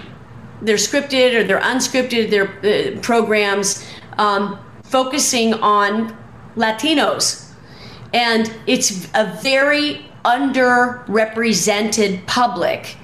[0.61, 3.85] they're scripted or they're unscripted they're uh, programs
[4.17, 6.15] um, focusing on
[6.55, 7.41] latinos.
[8.13, 12.97] And it's a very underrepresented public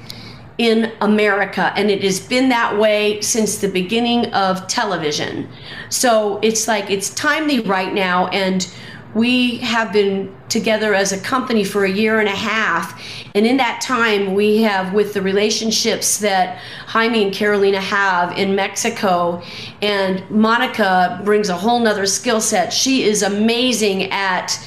[0.61, 5.49] in America, and it has been that way since the beginning of television.
[5.89, 8.71] So it's like it's timely right now, and
[9.15, 13.01] we have been together as a company for a year and a half.
[13.33, 18.55] And in that time, we have, with the relationships that Jaime and Carolina have in
[18.55, 19.41] Mexico,
[19.81, 22.71] and Monica brings a whole nother skill set.
[22.71, 24.57] She is amazing at,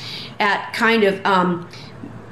[0.40, 1.68] at kind of um,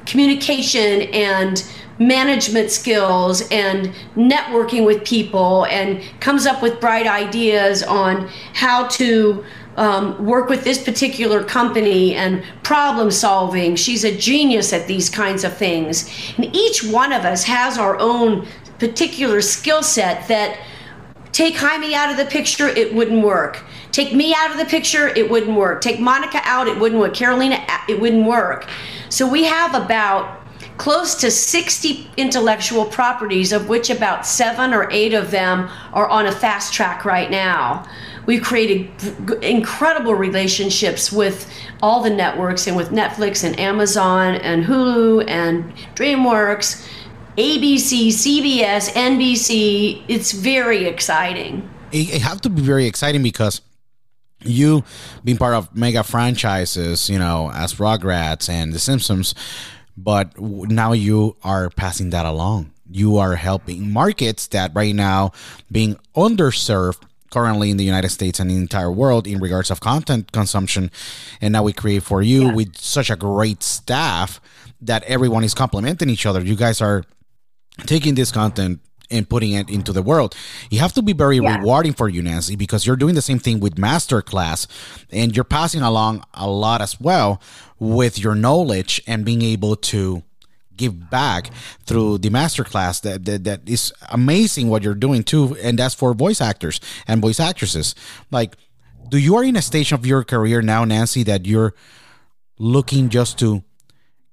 [0.05, 1.65] communication and
[2.07, 9.45] management skills and networking with people and comes up with bright ideas on how to
[9.77, 13.77] um, work with this particular company and problem solving.
[13.77, 16.09] She's a genius at these kinds of things.
[16.37, 18.47] And each one of us has our own
[18.79, 20.59] particular skill set that
[21.33, 23.65] take Jaime out of the picture, it wouldn't work.
[23.93, 25.81] Take me out of the picture, it wouldn't work.
[25.81, 27.15] Take Monica out, it wouldn't work.
[27.15, 28.69] Carolina, it wouldn't work.
[29.09, 30.42] So we have about
[30.83, 36.27] close to 60 intellectual properties, of which about seven or eight of them are on
[36.27, 37.87] a fast track right now.
[38.27, 38.91] We've created
[39.45, 41.49] incredible relationships with
[41.85, 46.85] all the networks and with Netflix and Amazon and Hulu and DreamWorks,
[47.39, 50.03] ABC, CBS, NBC.
[50.09, 51.71] It's very exciting.
[51.93, 53.61] It, have to be very exciting because
[54.45, 54.83] you
[55.23, 59.33] being part of mega franchises, you know, as Rugrats and The Simpsons,
[59.97, 62.73] but now you are passing that along.
[62.91, 65.33] You are helping markets that right now
[65.71, 70.31] being underserved currently in the United States and the entire world in regards of content
[70.33, 70.91] consumption.
[71.41, 72.53] And now we create for you yeah.
[72.53, 74.41] with such a great staff
[74.83, 76.43] that everyone is complementing each other.
[76.43, 77.05] You guys are
[77.87, 80.35] taking this content and putting it into the world.
[80.71, 81.57] You have to be very yeah.
[81.57, 84.67] rewarding for you, Nancy, because you're doing the same thing with masterclass
[85.11, 87.41] and you're passing along a lot as well
[87.83, 90.23] with your knowledge and being able to
[90.77, 91.51] give back
[91.85, 96.15] through the masterclass that, that that is amazing what you're doing too and that's for
[96.15, 97.97] voice actors and voice actresses.
[98.31, 98.57] Like
[99.09, 101.75] do you are in a stage of your career now nancy that you're
[102.57, 103.65] looking just to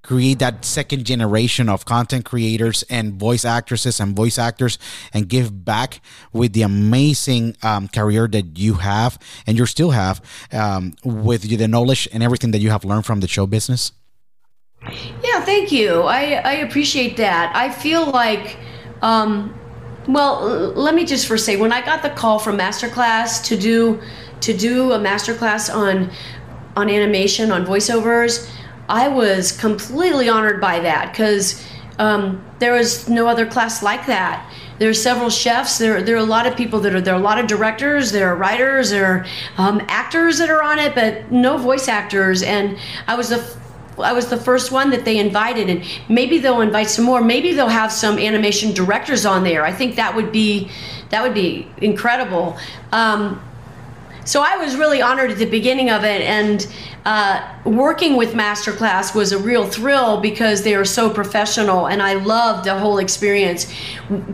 [0.10, 4.80] create that second generation of content creators and voice actresses and voice actors
[5.14, 6.02] and give back
[6.34, 10.20] with the amazing um, career that you have and you still have
[10.52, 13.92] um, with the knowledge and everything that you have learned from the show business
[15.24, 16.04] yeah, thank you.
[16.04, 17.54] I, I appreciate that.
[17.54, 18.58] I feel like,
[19.02, 19.54] um,
[20.08, 20.42] well,
[20.86, 24.02] let me just first say, when I got the call from Masterclass to do
[24.40, 26.10] to do a masterclass on
[26.78, 28.50] on animation on voiceovers,
[28.90, 31.64] I was completely honored by that because
[32.00, 34.52] um, there was no other class like that.
[34.80, 35.78] There are several chefs.
[35.78, 37.14] There, there are a lot of people that are there.
[37.14, 38.12] Are a lot of directors.
[38.12, 38.90] There are writers.
[38.90, 39.26] There are
[39.58, 42.42] um, actors that are on it, but no voice actors.
[42.42, 43.60] And I was the
[44.00, 47.22] I was the first one that they invited, and maybe they'll invite some more.
[47.22, 49.66] Maybe they'll have some animation directors on there.
[49.66, 50.72] I think that would be
[51.10, 52.58] that would be incredible.
[52.94, 53.44] Um,
[54.24, 56.66] so I was really honored at the beginning of it, and
[57.06, 62.14] uh, working with Masterclass was a real thrill because they are so professional, and I
[62.16, 63.74] loved the whole experience.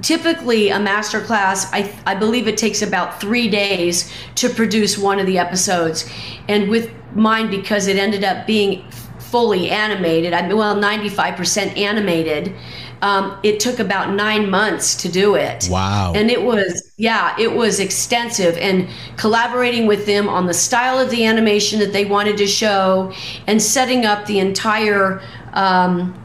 [0.02, 5.28] Typically, a Masterclass, I, I believe it takes about three days to produce one of
[5.28, 6.10] the episodes,
[6.48, 10.34] and with mine because it ended up being fully animated.
[10.34, 12.54] I mean, well, 95% animated.
[13.02, 15.68] Um, it took about nine months to do it.
[15.70, 16.14] Wow.
[16.16, 18.58] And it was, yeah, it was extensive.
[18.58, 23.14] And collaborating with them on the style of the animation that they wanted to show
[23.48, 25.22] and setting up the entire.
[25.54, 26.20] Um,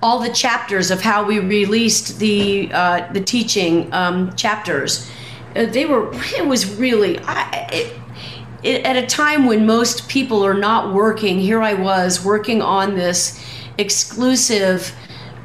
[0.00, 5.10] all the chapters of how we released the uh, the teaching um, chapters,
[5.56, 6.10] uh, they were.
[6.36, 7.18] It was really.
[7.20, 8.00] I, it,
[8.62, 12.94] it, at a time when most people are not working, here I was working on
[12.94, 13.44] this
[13.78, 14.92] exclusive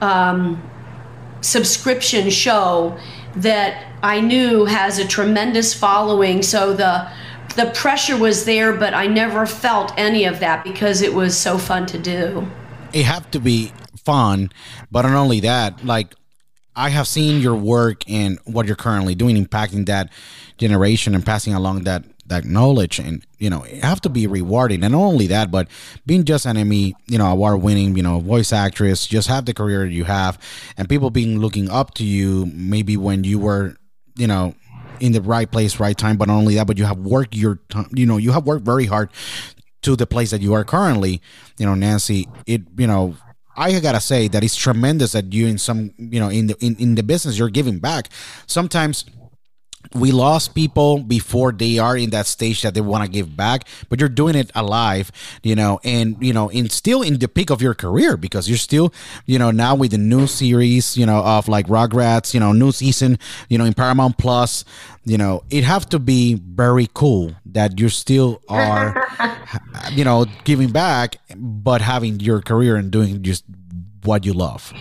[0.03, 0.61] um,
[1.41, 2.97] subscription show
[3.35, 6.43] that I knew has a tremendous following.
[6.43, 7.09] So the
[7.55, 11.57] the pressure was there, but I never felt any of that because it was so
[11.57, 12.47] fun to do.
[12.93, 14.51] It have to be fun,
[14.91, 16.15] but not only that, like
[16.75, 20.11] I have seen your work and what you're currently doing, impacting that
[20.57, 24.83] generation and passing along that that knowledge and you know have to be rewarding.
[24.83, 25.67] And not only that but
[26.05, 29.53] being just an emmy you know award winning you know voice actress just have the
[29.53, 30.39] career you have
[30.77, 33.75] and people being looking up to you maybe when you were
[34.15, 34.55] you know
[34.99, 36.17] in the right place right time.
[36.17, 37.59] But not only that but you have worked your
[37.91, 39.09] you know you have worked very hard
[39.81, 41.21] to the place that you are currently.
[41.57, 43.15] You know nancy it you know
[43.55, 46.75] I gotta say that it's tremendous that you in some you know in the in,
[46.77, 48.09] in the business you're giving back.
[48.47, 49.05] Sometimes
[49.93, 53.67] we lost people before they are in that stage that they want to give back
[53.89, 55.11] but you're doing it alive
[55.43, 58.57] you know and you know and still in the peak of your career because you're
[58.57, 58.93] still
[59.25, 62.71] you know now with the new series you know of like rugrats you know new
[62.71, 63.17] season
[63.49, 64.65] you know in paramount plus
[65.05, 69.07] you know it have to be very cool that you still are
[69.91, 73.43] you know giving back but having your career and doing just
[74.03, 74.73] what you love.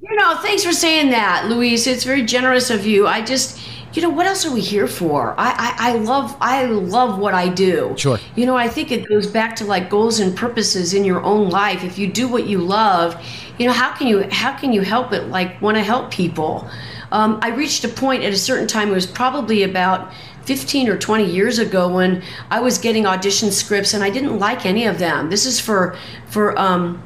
[0.00, 1.86] You know thanks for saying that luis.
[1.86, 3.06] It's very generous of you.
[3.06, 3.60] I just
[3.92, 5.34] you know what else are we here for?
[5.38, 7.94] I, I i love i love what i do.
[7.96, 8.18] Sure.
[8.36, 11.50] you know i think it goes back to like goals and purposes in your own
[11.50, 11.84] life.
[11.84, 13.22] If you do what you love
[13.58, 16.68] you know how can you how can you help it like want to help people?
[17.10, 20.12] Um, i reached a point at a certain time it was probably about
[20.44, 24.64] 15 or 20 years ago when i was getting audition scripts and i didn't like
[24.64, 25.28] any of them.
[25.28, 25.96] This is for
[26.28, 27.02] for um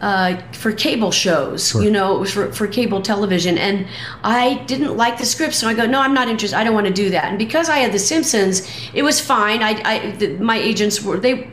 [0.00, 3.58] uh, for cable shows, you know, it was for, for cable television.
[3.58, 3.86] And
[4.22, 6.56] I didn't like the script, so I go, no, I'm not interested.
[6.56, 7.24] I don't want to do that.
[7.26, 9.62] And because I had The Simpsons, it was fine.
[9.62, 11.50] I, I the, my agents were they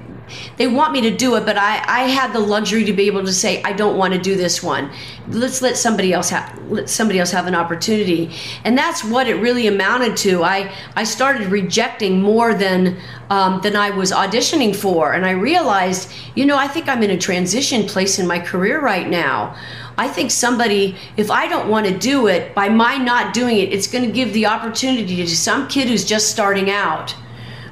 [0.58, 3.26] they want me to do it, but I, I had the luxury to be able
[3.26, 4.92] to say I don't want to do this one.
[5.30, 8.32] Let's let somebody else have let somebody else have an opportunity,
[8.64, 10.44] and that's what it really amounted to.
[10.44, 12.98] I I started rejecting more than
[13.30, 17.12] um, than I was auditioning for, and I realized, you know, I think I'm in
[17.12, 19.56] a transition place in my career right now.
[19.98, 23.72] I think somebody, if I don't want to do it, by my not doing it,
[23.74, 27.12] it's going to give the opportunity to some kid who's just starting out,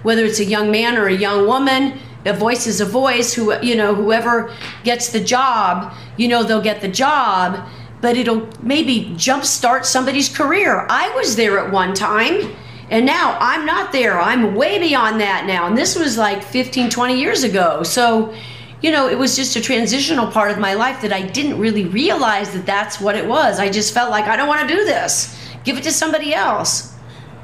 [0.03, 1.97] whether it's a young man or a young woman
[2.29, 3.33] a voice is a voice.
[3.33, 4.53] Who you know whoever
[4.83, 7.67] gets the job you know they'll get the job
[8.01, 10.87] but it'll maybe jumpstart somebody's career.
[10.89, 12.55] I was there at one time
[12.89, 14.19] and now i'm not there.
[14.19, 17.83] I'm way beyond that now and this was like 15 20 years ago.
[17.83, 18.33] So
[18.81, 21.83] you know it was just a transitional part of my life that i didn't really
[21.83, 23.59] realize that that's what it was.
[23.59, 25.35] I just felt like i don't want to do this.
[25.65, 26.95] Give it to somebody else.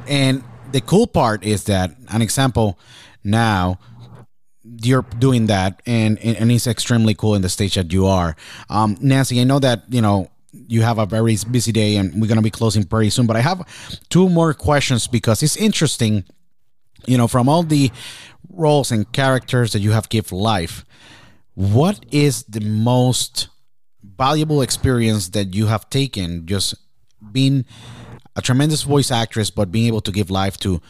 [0.07, 2.77] And the cool part is that an example
[3.23, 3.79] now
[4.81, 8.35] you're doing that and and it's extremely cool in the stage that you are.
[8.69, 10.29] Um nancy i know that you know
[10.67, 13.35] you have a very busy day and we're going to be closing pretty soon but
[13.35, 13.61] i have
[14.09, 16.23] two more questions because it's interesting
[17.05, 17.91] you know from all the
[18.49, 20.85] roles and characters that you have give life
[21.55, 23.49] what is the most
[24.17, 26.73] valuable experience that you have taken just
[27.31, 27.65] being
[28.35, 30.81] a tremendous voice actress but being able to give life to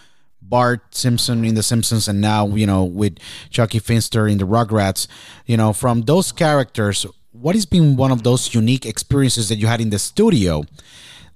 [0.50, 3.18] Bart Simpson in The Simpsons, and now you know with
[3.50, 5.08] Chucky Finster in the Rugrats.
[5.46, 9.68] You know, from those characters, what has been one of those unique experiences that you
[9.68, 10.64] had in the studio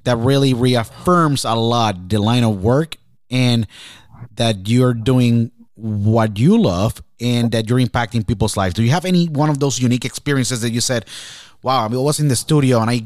[0.03, 2.97] that really reaffirms a lot the line of work
[3.29, 3.67] and
[4.35, 8.73] that you're doing what you love and that you're impacting people's lives?
[8.73, 11.05] Do you have any one of those unique experiences that you said,
[11.63, 13.03] "Wow, I was in the studio and I."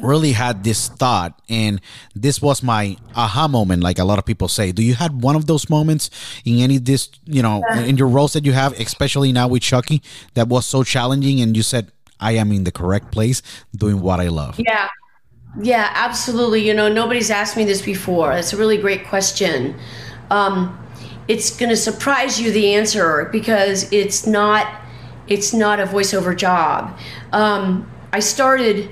[0.00, 1.80] really had this thought and
[2.14, 4.72] this was my aha moment like a lot of people say.
[4.72, 6.10] Do you had one of those moments
[6.44, 10.02] in any this you know in your roles that you have especially now with chucky
[10.34, 13.42] that was so challenging and you said i am in the correct place
[13.76, 14.88] doing what i love yeah.
[15.60, 16.66] Yeah absolutely.
[16.66, 18.32] You know nobody's asked me this before.
[18.32, 19.76] It's a really great question.
[20.30, 20.78] Um,
[21.28, 24.66] it's going to surprise you the answer because it's not
[25.28, 26.98] it's not a voiceover job.
[27.32, 28.90] Um, i started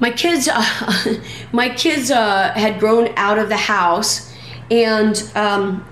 [0.00, 1.20] my kids uh,
[1.52, 4.34] my kids uh, had grown out of the house
[4.70, 5.84] and um,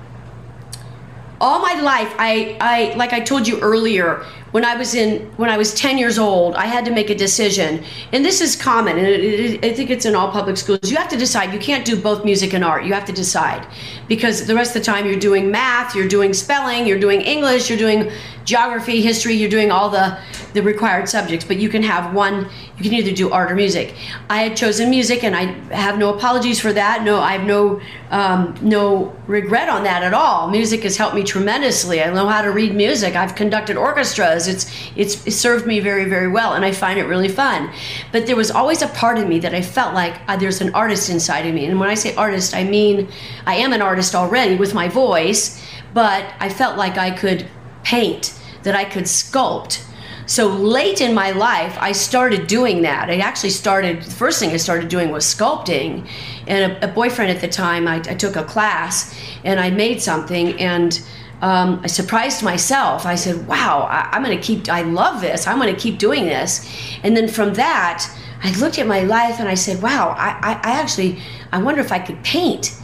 [1.40, 5.51] all my life I, I like i told you earlier when i was in when
[5.51, 7.84] i was 10 years old i had to make a decision.
[8.12, 10.90] And this is common and it, it, i think it's in all public schools.
[10.90, 11.53] You have to decide.
[11.53, 12.84] You can't do both music and art.
[12.84, 13.66] You have to decide.
[14.09, 17.68] Because the rest of the time you're doing math you're doing spelling you're doing english
[17.68, 18.11] you're doing
[18.44, 20.07] geography history you're doing all the
[20.55, 21.44] the required subjects.
[21.44, 23.94] But you can have one you can either do art or music.
[24.30, 25.44] I had chosen music and i
[25.74, 27.03] have no apologies for that.
[27.03, 27.80] No i have no
[28.11, 30.49] um, no regret on that at all.
[30.49, 32.03] Music has helped me tremendously.
[32.03, 33.16] I know how to read music.
[33.16, 34.64] I've conducted orchestras it's
[34.97, 37.72] it's it served me very very well and i find it really fun
[38.12, 40.72] but there was always a part of me that i felt like uh, there's an
[40.74, 43.09] artist inside of me and when i say artist i mean
[43.47, 45.62] i am an artist already with my voice
[45.95, 47.49] but i felt like i could
[47.82, 49.82] paint that i could sculpt
[50.26, 53.09] So late in my life, I started doing that.
[53.09, 56.09] I actually started, the first thing I started doing was sculpting.
[56.49, 59.14] And a, a boyfriend at the time, I, I, took a class
[59.45, 61.01] and I made something and
[61.43, 63.05] um, I surprised myself.
[63.05, 65.47] I said, wow, I, am going to keep, I love this.
[65.47, 66.68] I'm going to keep doing this.
[67.03, 68.11] And then from that,
[68.43, 71.20] I looked at my life and I said, wow, I, I, I actually,
[71.53, 72.74] I wonder if I could paint.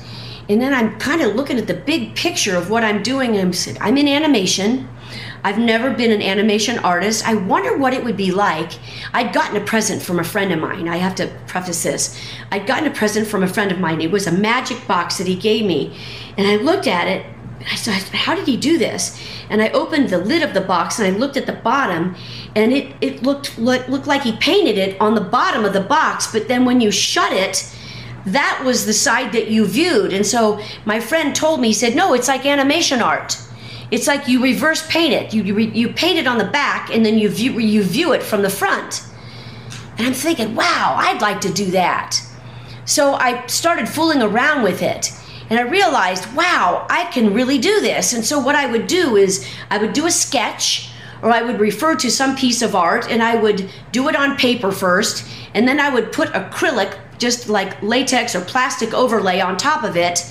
[0.48, 3.38] And then I'm kind of looking at the big picture of what I'm doing.
[3.38, 4.88] I'm, I'm in animation.
[5.44, 7.26] I've never been an animation artist.
[7.26, 8.72] I wonder what it would be like.
[9.12, 10.88] I'd gotten a present from a friend of mine.
[10.88, 12.20] I have to preface this.
[12.50, 14.00] I'd gotten a present from a friend of mine.
[14.00, 15.98] It was a magic box that he gave me.
[16.36, 17.26] And I looked at it.
[17.70, 19.20] I said, How did he do this?
[19.50, 22.16] And I opened the lid of the box and I looked at the bottom,
[22.54, 26.30] and it, it looked, looked like he painted it on the bottom of the box.
[26.32, 27.70] But then when you shut it,
[28.26, 30.12] that was the side that you viewed.
[30.12, 33.38] And so my friend told me, he said, No, it's like animation art.
[33.90, 35.34] It's like you reverse paint it.
[35.34, 38.22] You, you, you paint it on the back and then you view, you view it
[38.22, 39.04] from the front.
[39.98, 42.18] And I'm thinking, wow, I'd like to do that.
[42.86, 45.12] So I started fooling around with it.
[45.52, 48.14] And I realized, wow, I can really do this.
[48.14, 50.88] And so what I would do is I would do a sketch
[51.20, 54.38] or I would refer to some piece of art and I would do it on
[54.38, 55.28] paper first.
[55.52, 59.94] And then I would put acrylic, just like latex or plastic overlay on top of
[59.94, 60.24] it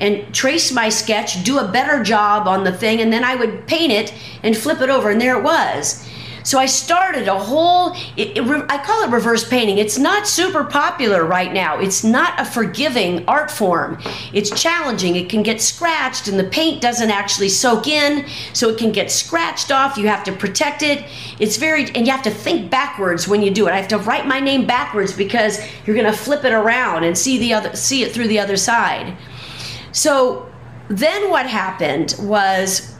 [0.00, 3.68] and trace my sketch, do a better job on the thing, and then I would
[3.68, 4.12] paint it
[4.42, 6.04] and flip it over, and there it was.
[6.44, 9.78] So I started a whole, it, it, I call it reverse painting.
[9.78, 11.80] It's not super popular right now.
[11.80, 13.98] It's not a forgiving art form.
[14.32, 15.16] It's challenging.
[15.16, 19.10] It can get scratched, and the paint doesn't actually soak in, so it can get
[19.10, 19.96] scratched off.
[19.96, 21.04] You have to protect it.
[21.40, 23.72] It's very, and you have to think backwards when you do it.
[23.72, 27.16] I have to write my name backwards because you're going to flip it around and
[27.16, 29.16] see the other, see it through the other side.
[29.92, 30.46] So
[30.88, 32.93] then what happened was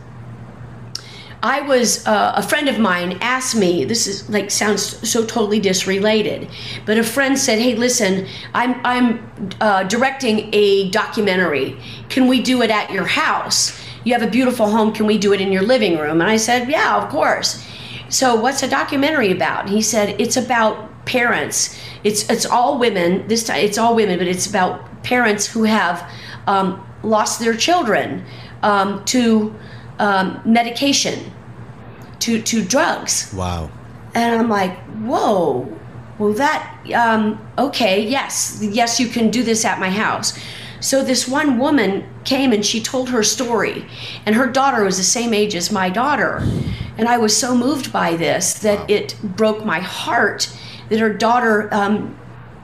[1.45, 3.85] I was uh, a friend of mine asked me.
[3.85, 6.49] This is like sounds so totally disrelated,
[6.87, 9.31] but a friend said, "Hey, listen, I'm I'm
[9.61, 11.77] uh, directing a documentary.
[12.09, 13.79] Can we do it at your house?
[14.05, 14.93] You have a beautiful home.
[14.93, 17.63] Can we do it in your living room?" And I said, "Yeah, of course."
[18.09, 19.67] So, what's a documentary about?
[19.67, 21.79] And he said, "It's about parents.
[22.05, 23.29] It's it's all women.
[23.29, 26.11] This time, it's all women, but it's about parents who have."
[26.47, 28.25] um, lost their children
[28.63, 29.55] um, to
[29.99, 31.31] um, medication,
[32.21, 33.33] to, to drugs.
[33.35, 33.71] Wow.
[34.15, 35.69] And I'm like, whoa,
[36.19, 40.39] well, that, um, okay, yes, yes, you can do this at my house.
[40.81, 43.87] So this one woman came and she told her story,
[44.27, 46.47] and her daughter was the same age as my daughter.
[46.99, 48.87] And I was so moved by this that wow.
[48.89, 50.55] it broke my heart
[50.91, 52.17] that her daughter um,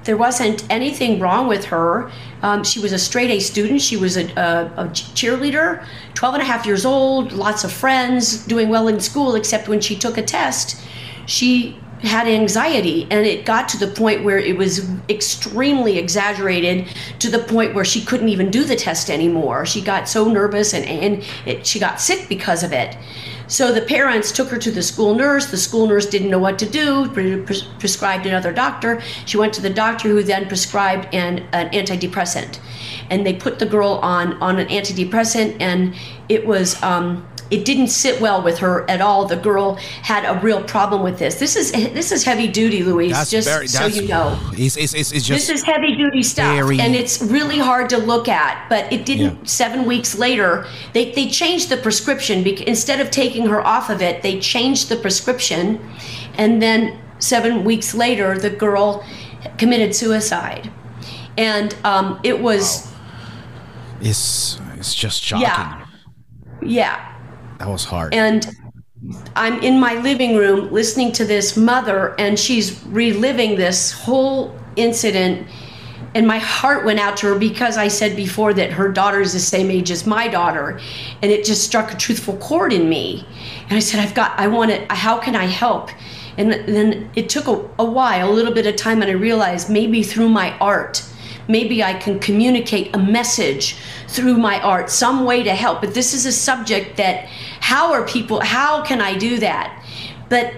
[0.05, 2.11] there wasn't anything wrong with her.
[2.43, 3.83] Um, she was a straight A student.
[3.83, 5.85] She was a, a, a, cheerleader,
[6.15, 9.81] 12 and a half years old, lots of friends, doing well in school, except when
[9.81, 10.81] she took a test,
[11.27, 16.89] she had anxiety and it got to the point where it was extremely exaggerated
[17.19, 20.73] to the point where she couldn't even do the test anymore she got so nervous
[20.73, 22.97] and, and it, she got sick because of it
[23.51, 25.51] so the parents took her to the school nurse.
[25.51, 27.43] The school nurse didn't know what to do, pre-
[27.81, 29.03] prescribed another doctor.
[29.27, 32.61] She went to the doctor who then prescribed an, an antidepressant.
[33.11, 35.97] And they put the girl on, on an antidepressant, and
[36.29, 36.81] it was.
[36.83, 39.27] Um, it didn't sit well with her at all.
[39.27, 41.37] The girl had a real problem with this.
[41.37, 43.13] This is this is heavy duty, Luis.
[43.13, 46.23] That's just very, so you know, it's, it's, it's, it's just this is heavy duty
[46.23, 48.69] stuff, very, and it's really hard to look at.
[48.69, 49.37] But it didn't.
[49.37, 49.45] Yeah.
[49.45, 54.01] Seven weeks later, they they changed the prescription because instead of taking her off of
[54.01, 55.81] it, they changed the prescription,
[56.35, 59.05] and then seven weeks later, the girl
[59.59, 60.71] committed suicide,
[61.37, 62.87] and um, it was.
[62.87, 62.87] Wow.
[64.03, 65.43] It's it's just shocking.
[65.43, 65.87] Yeah.
[66.63, 67.10] Yeah.
[67.61, 68.15] That was hard.
[68.15, 68.51] And
[69.37, 75.47] I'm in my living room listening to this mother, and she's reliving this whole incident.
[76.15, 79.35] And my heart went out to her because I said before that her daughter is
[79.35, 80.81] the same age as my daughter.
[81.23, 83.27] And it just struck a truthful chord in me.
[83.69, 85.91] And I said, I've got, I want it, how can I help?
[86.39, 89.69] And then it took a, a while, a little bit of time, and I realized
[89.69, 91.05] maybe through my art,
[91.47, 93.77] maybe I can communicate a message
[94.09, 95.81] through my art, some way to help.
[95.81, 97.29] But this is a subject that
[97.61, 99.85] how are people, how can I do that?
[100.29, 100.55] But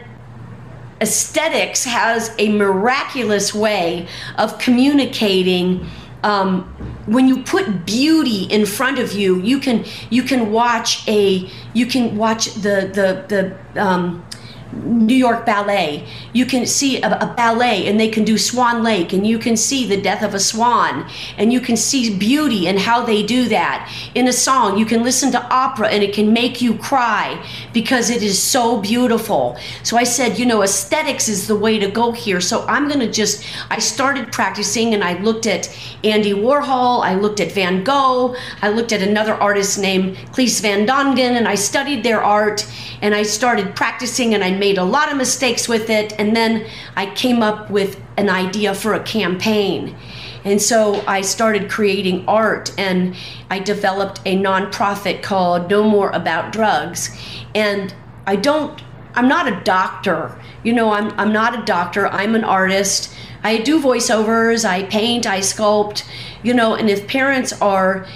[1.01, 4.07] aesthetics has a miraculous way
[4.39, 5.87] of communicating.
[6.23, 6.63] Um,
[7.07, 11.87] when you put beauty in front of you, you can you can watch a you
[11.87, 14.25] can watch the the the um,
[14.73, 16.07] New York Ballet.
[16.33, 19.57] You can see a, a, ballet and they can do Swan Lake and you can
[19.57, 23.49] see the death of a swan and you can see beauty and how they do
[23.49, 23.93] that.
[24.15, 28.09] In a song, you can listen to opera and it can make you cry because
[28.11, 29.57] it is so beautiful.
[29.83, 32.41] So I said, you know, aesthetics is the way to go here.
[32.41, 35.69] So I'm going to just, I started practicing and I looked at
[36.05, 40.87] Andy Warhol, I looked at Van Gogh, I looked at another artist named Cleese Van
[40.87, 42.67] Dongen and I studied their art
[43.03, 46.13] and I started practicing and I made a lot of mistakes with it.
[46.21, 49.97] And then I came up with an idea for a campaign.
[50.45, 53.17] And so I started creating art and
[53.51, 57.11] I developed a nonprofit called No More About Drugs.
[57.57, 57.93] And
[58.25, 58.81] I don't,
[59.17, 60.41] I'm not a doctor.
[60.63, 63.13] You know, I'm, I'm not a doctor, I'm an artist.
[63.43, 66.05] I do voiceovers, I paint, I sculpt,
[66.45, 68.07] you know, and if parents are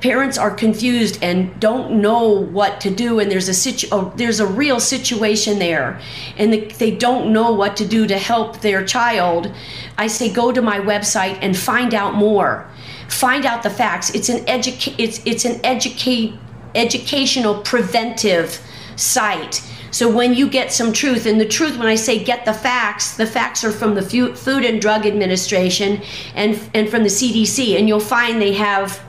[0.00, 4.40] parents are confused and don't know what to do and there's a situ- oh, there's
[4.40, 6.00] a real situation there.
[6.36, 9.52] And the, they don't know what to do to help their child.
[9.98, 12.68] I say go to my website and find out more.
[13.08, 14.14] Find out the facts.
[14.14, 16.34] It's an educa- it's it's an educate
[16.74, 18.60] educational preventive
[18.96, 19.62] site.
[19.90, 23.16] So when you get some truth, and the truth, when I say get the facts,
[23.16, 26.00] the facts are from the Food and Drug Administration
[26.34, 29.00] and and from the CDC, and you'll find they have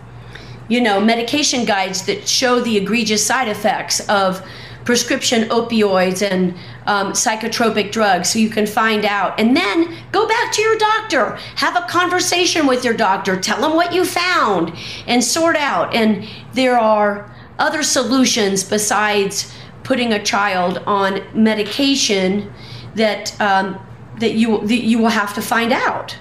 [0.71, 4.41] you know, medication guides that show the egregious side effects of
[4.85, 6.53] prescription opioids and
[6.85, 9.37] um, psychotropic drugs so you can find out.
[9.37, 13.75] And then go back to your doctor, have a conversation with your doctor, tell them
[13.75, 14.71] what you found,
[15.07, 15.93] and sort out.
[15.93, 19.53] And there are other solutions besides
[19.83, 22.49] putting a child on medication
[22.95, 23.77] that um,
[24.19, 26.15] that you that you will have to find out.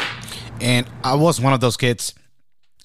[0.61, 2.15] And I was one of those kids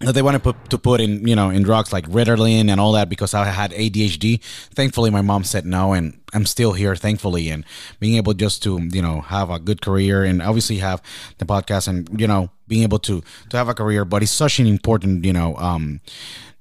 [0.02, 2.92] that they wanted put, to put in you know in drugs like Ritalin and all
[2.94, 4.42] that because I had ADHD.
[4.74, 6.96] Thankfully, my mom said no, and I'm still here.
[6.96, 7.64] Thankfully, and
[8.00, 11.02] being able just to you know have a good career and obviously have
[11.38, 14.04] the podcast and you know being able to to have a career.
[14.04, 16.02] But it's such an important you know um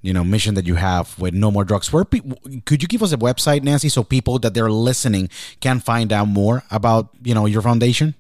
[0.01, 1.93] you know mission that you have with no more drugs.
[1.93, 2.21] Where pe-
[2.67, 5.29] could you give us a website, Nancy, so people that they're listening
[5.61, 8.15] can find out more about you know your foundation?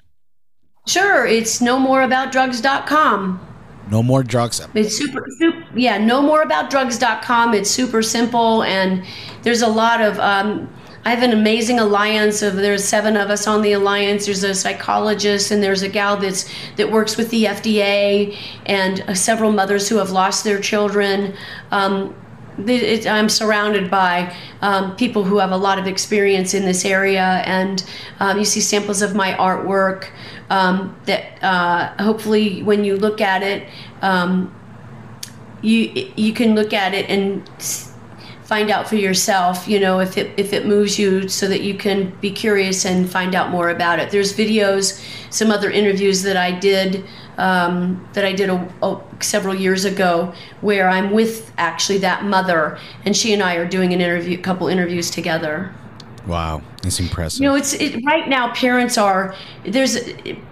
[0.88, 3.53] Sure, it's no more about drugs.com.
[3.90, 4.60] No more drugs.
[4.74, 7.54] It's super, super yeah, no more about drugs.com.
[7.54, 9.04] It's super simple and
[9.42, 10.68] there's a lot of um,
[11.04, 14.24] I have an amazing alliance of there's seven of us on the alliance.
[14.24, 19.14] There's a psychologist and there's a gal that's that works with the FDA and uh,
[19.14, 21.34] several mothers who have lost their children.
[21.70, 22.14] Um,
[22.58, 27.42] it, I'm surrounded by um, people who have a lot of experience in this area,
[27.46, 27.84] and
[28.20, 30.10] um, you see samples of my artwork
[30.50, 33.68] um, that uh, hopefully, when you look at it,
[34.02, 34.54] um,
[35.62, 37.48] you you can look at it and
[38.44, 39.66] find out for yourself.
[39.66, 43.10] You know, if it if it moves you, so that you can be curious and
[43.10, 44.10] find out more about it.
[44.10, 47.04] There's videos, some other interviews that I did
[47.38, 52.78] um, that I did a, a, several years ago, where I'm with actually that mother,
[53.04, 55.74] and she and I are doing an interview, a couple interviews together.
[56.26, 57.42] Wow, it's impressive.
[57.42, 58.54] You know, it's it, right now.
[58.54, 59.34] Parents are
[59.66, 59.98] there's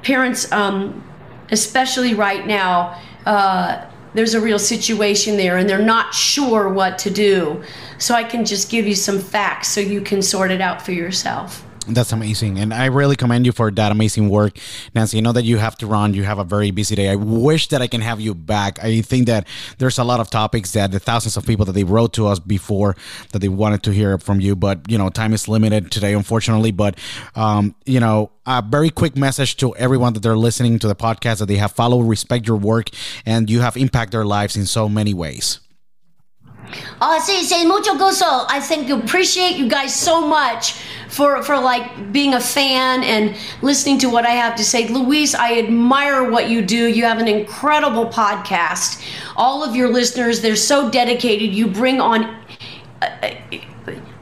[0.03, 1.03] parents, um,
[1.51, 3.01] especially right now.
[3.25, 7.63] Uh, there's a real situation there, and they're not sure what to do.
[7.99, 10.93] So I can just give you some facts so you can sort it out for
[10.93, 11.65] yourself.
[11.89, 12.59] That's amazing.
[12.59, 14.57] And I really commend you for that amazing work.
[14.95, 16.15] Nancy, I know that you have to run.
[16.15, 17.09] You have a very busy day.
[17.09, 18.83] I wish that I can have you back.
[18.83, 21.85] I think that there's a lot of topics that the thousands of people that they
[21.85, 22.97] wrote to us before
[23.33, 24.55] that they wanted to hear from you.
[24.55, 26.71] But, you know, time is limited today, unfortunately.
[26.71, 26.99] But,
[27.35, 31.39] um, you know, a very quick message to everyone that they're listening to the podcast
[31.39, 32.91] that they have followed, respect your work,
[33.27, 35.59] and you have impacted their lives in so many ways.
[37.01, 38.27] Oh, sí, sí, mucho gusto.
[38.49, 40.75] I think you appreciate you guys so much
[41.09, 44.89] for for like being a fan and listening to what I have to say.
[44.89, 46.87] Luis, I admire what you do.
[46.89, 49.03] You have an incredible podcast.
[49.37, 51.53] All of your listeners, they're so dedicated.
[51.53, 52.25] You bring on
[53.03, 53.31] uh, uh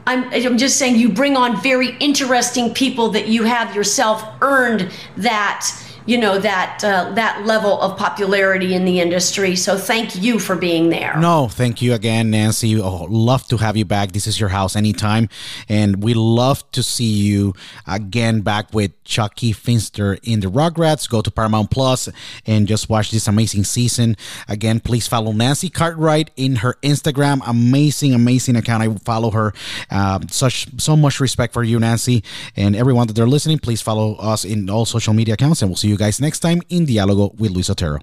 [0.07, 4.91] I'm, I'm just saying you bring on very interesting people that you have yourself earned
[5.17, 5.69] that
[6.05, 9.55] you know that uh, that level of popularity in the industry.
[9.55, 11.17] So thank you for being there.
[11.17, 12.79] No, thank you again, Nancy.
[12.79, 14.11] Oh, love to have you back.
[14.11, 15.29] This is your house anytime,
[15.69, 17.53] and we love to see you
[17.87, 21.09] again back with Chucky Finster in the Rugrats.
[21.09, 22.09] Go to Paramount Plus
[22.45, 24.15] and just watch this amazing season.
[24.47, 27.41] Again, please follow Nancy Cartwright in her Instagram.
[27.47, 28.83] Amazing, amazing account.
[28.83, 29.53] I follow her.
[29.89, 32.23] Uh, such so much respect for you, Nancy,
[32.55, 33.59] and everyone that they're listening.
[33.59, 36.61] Please follow us in all social media accounts, and we'll see you guys next time
[36.69, 38.01] in Dialogo with Luis Otero.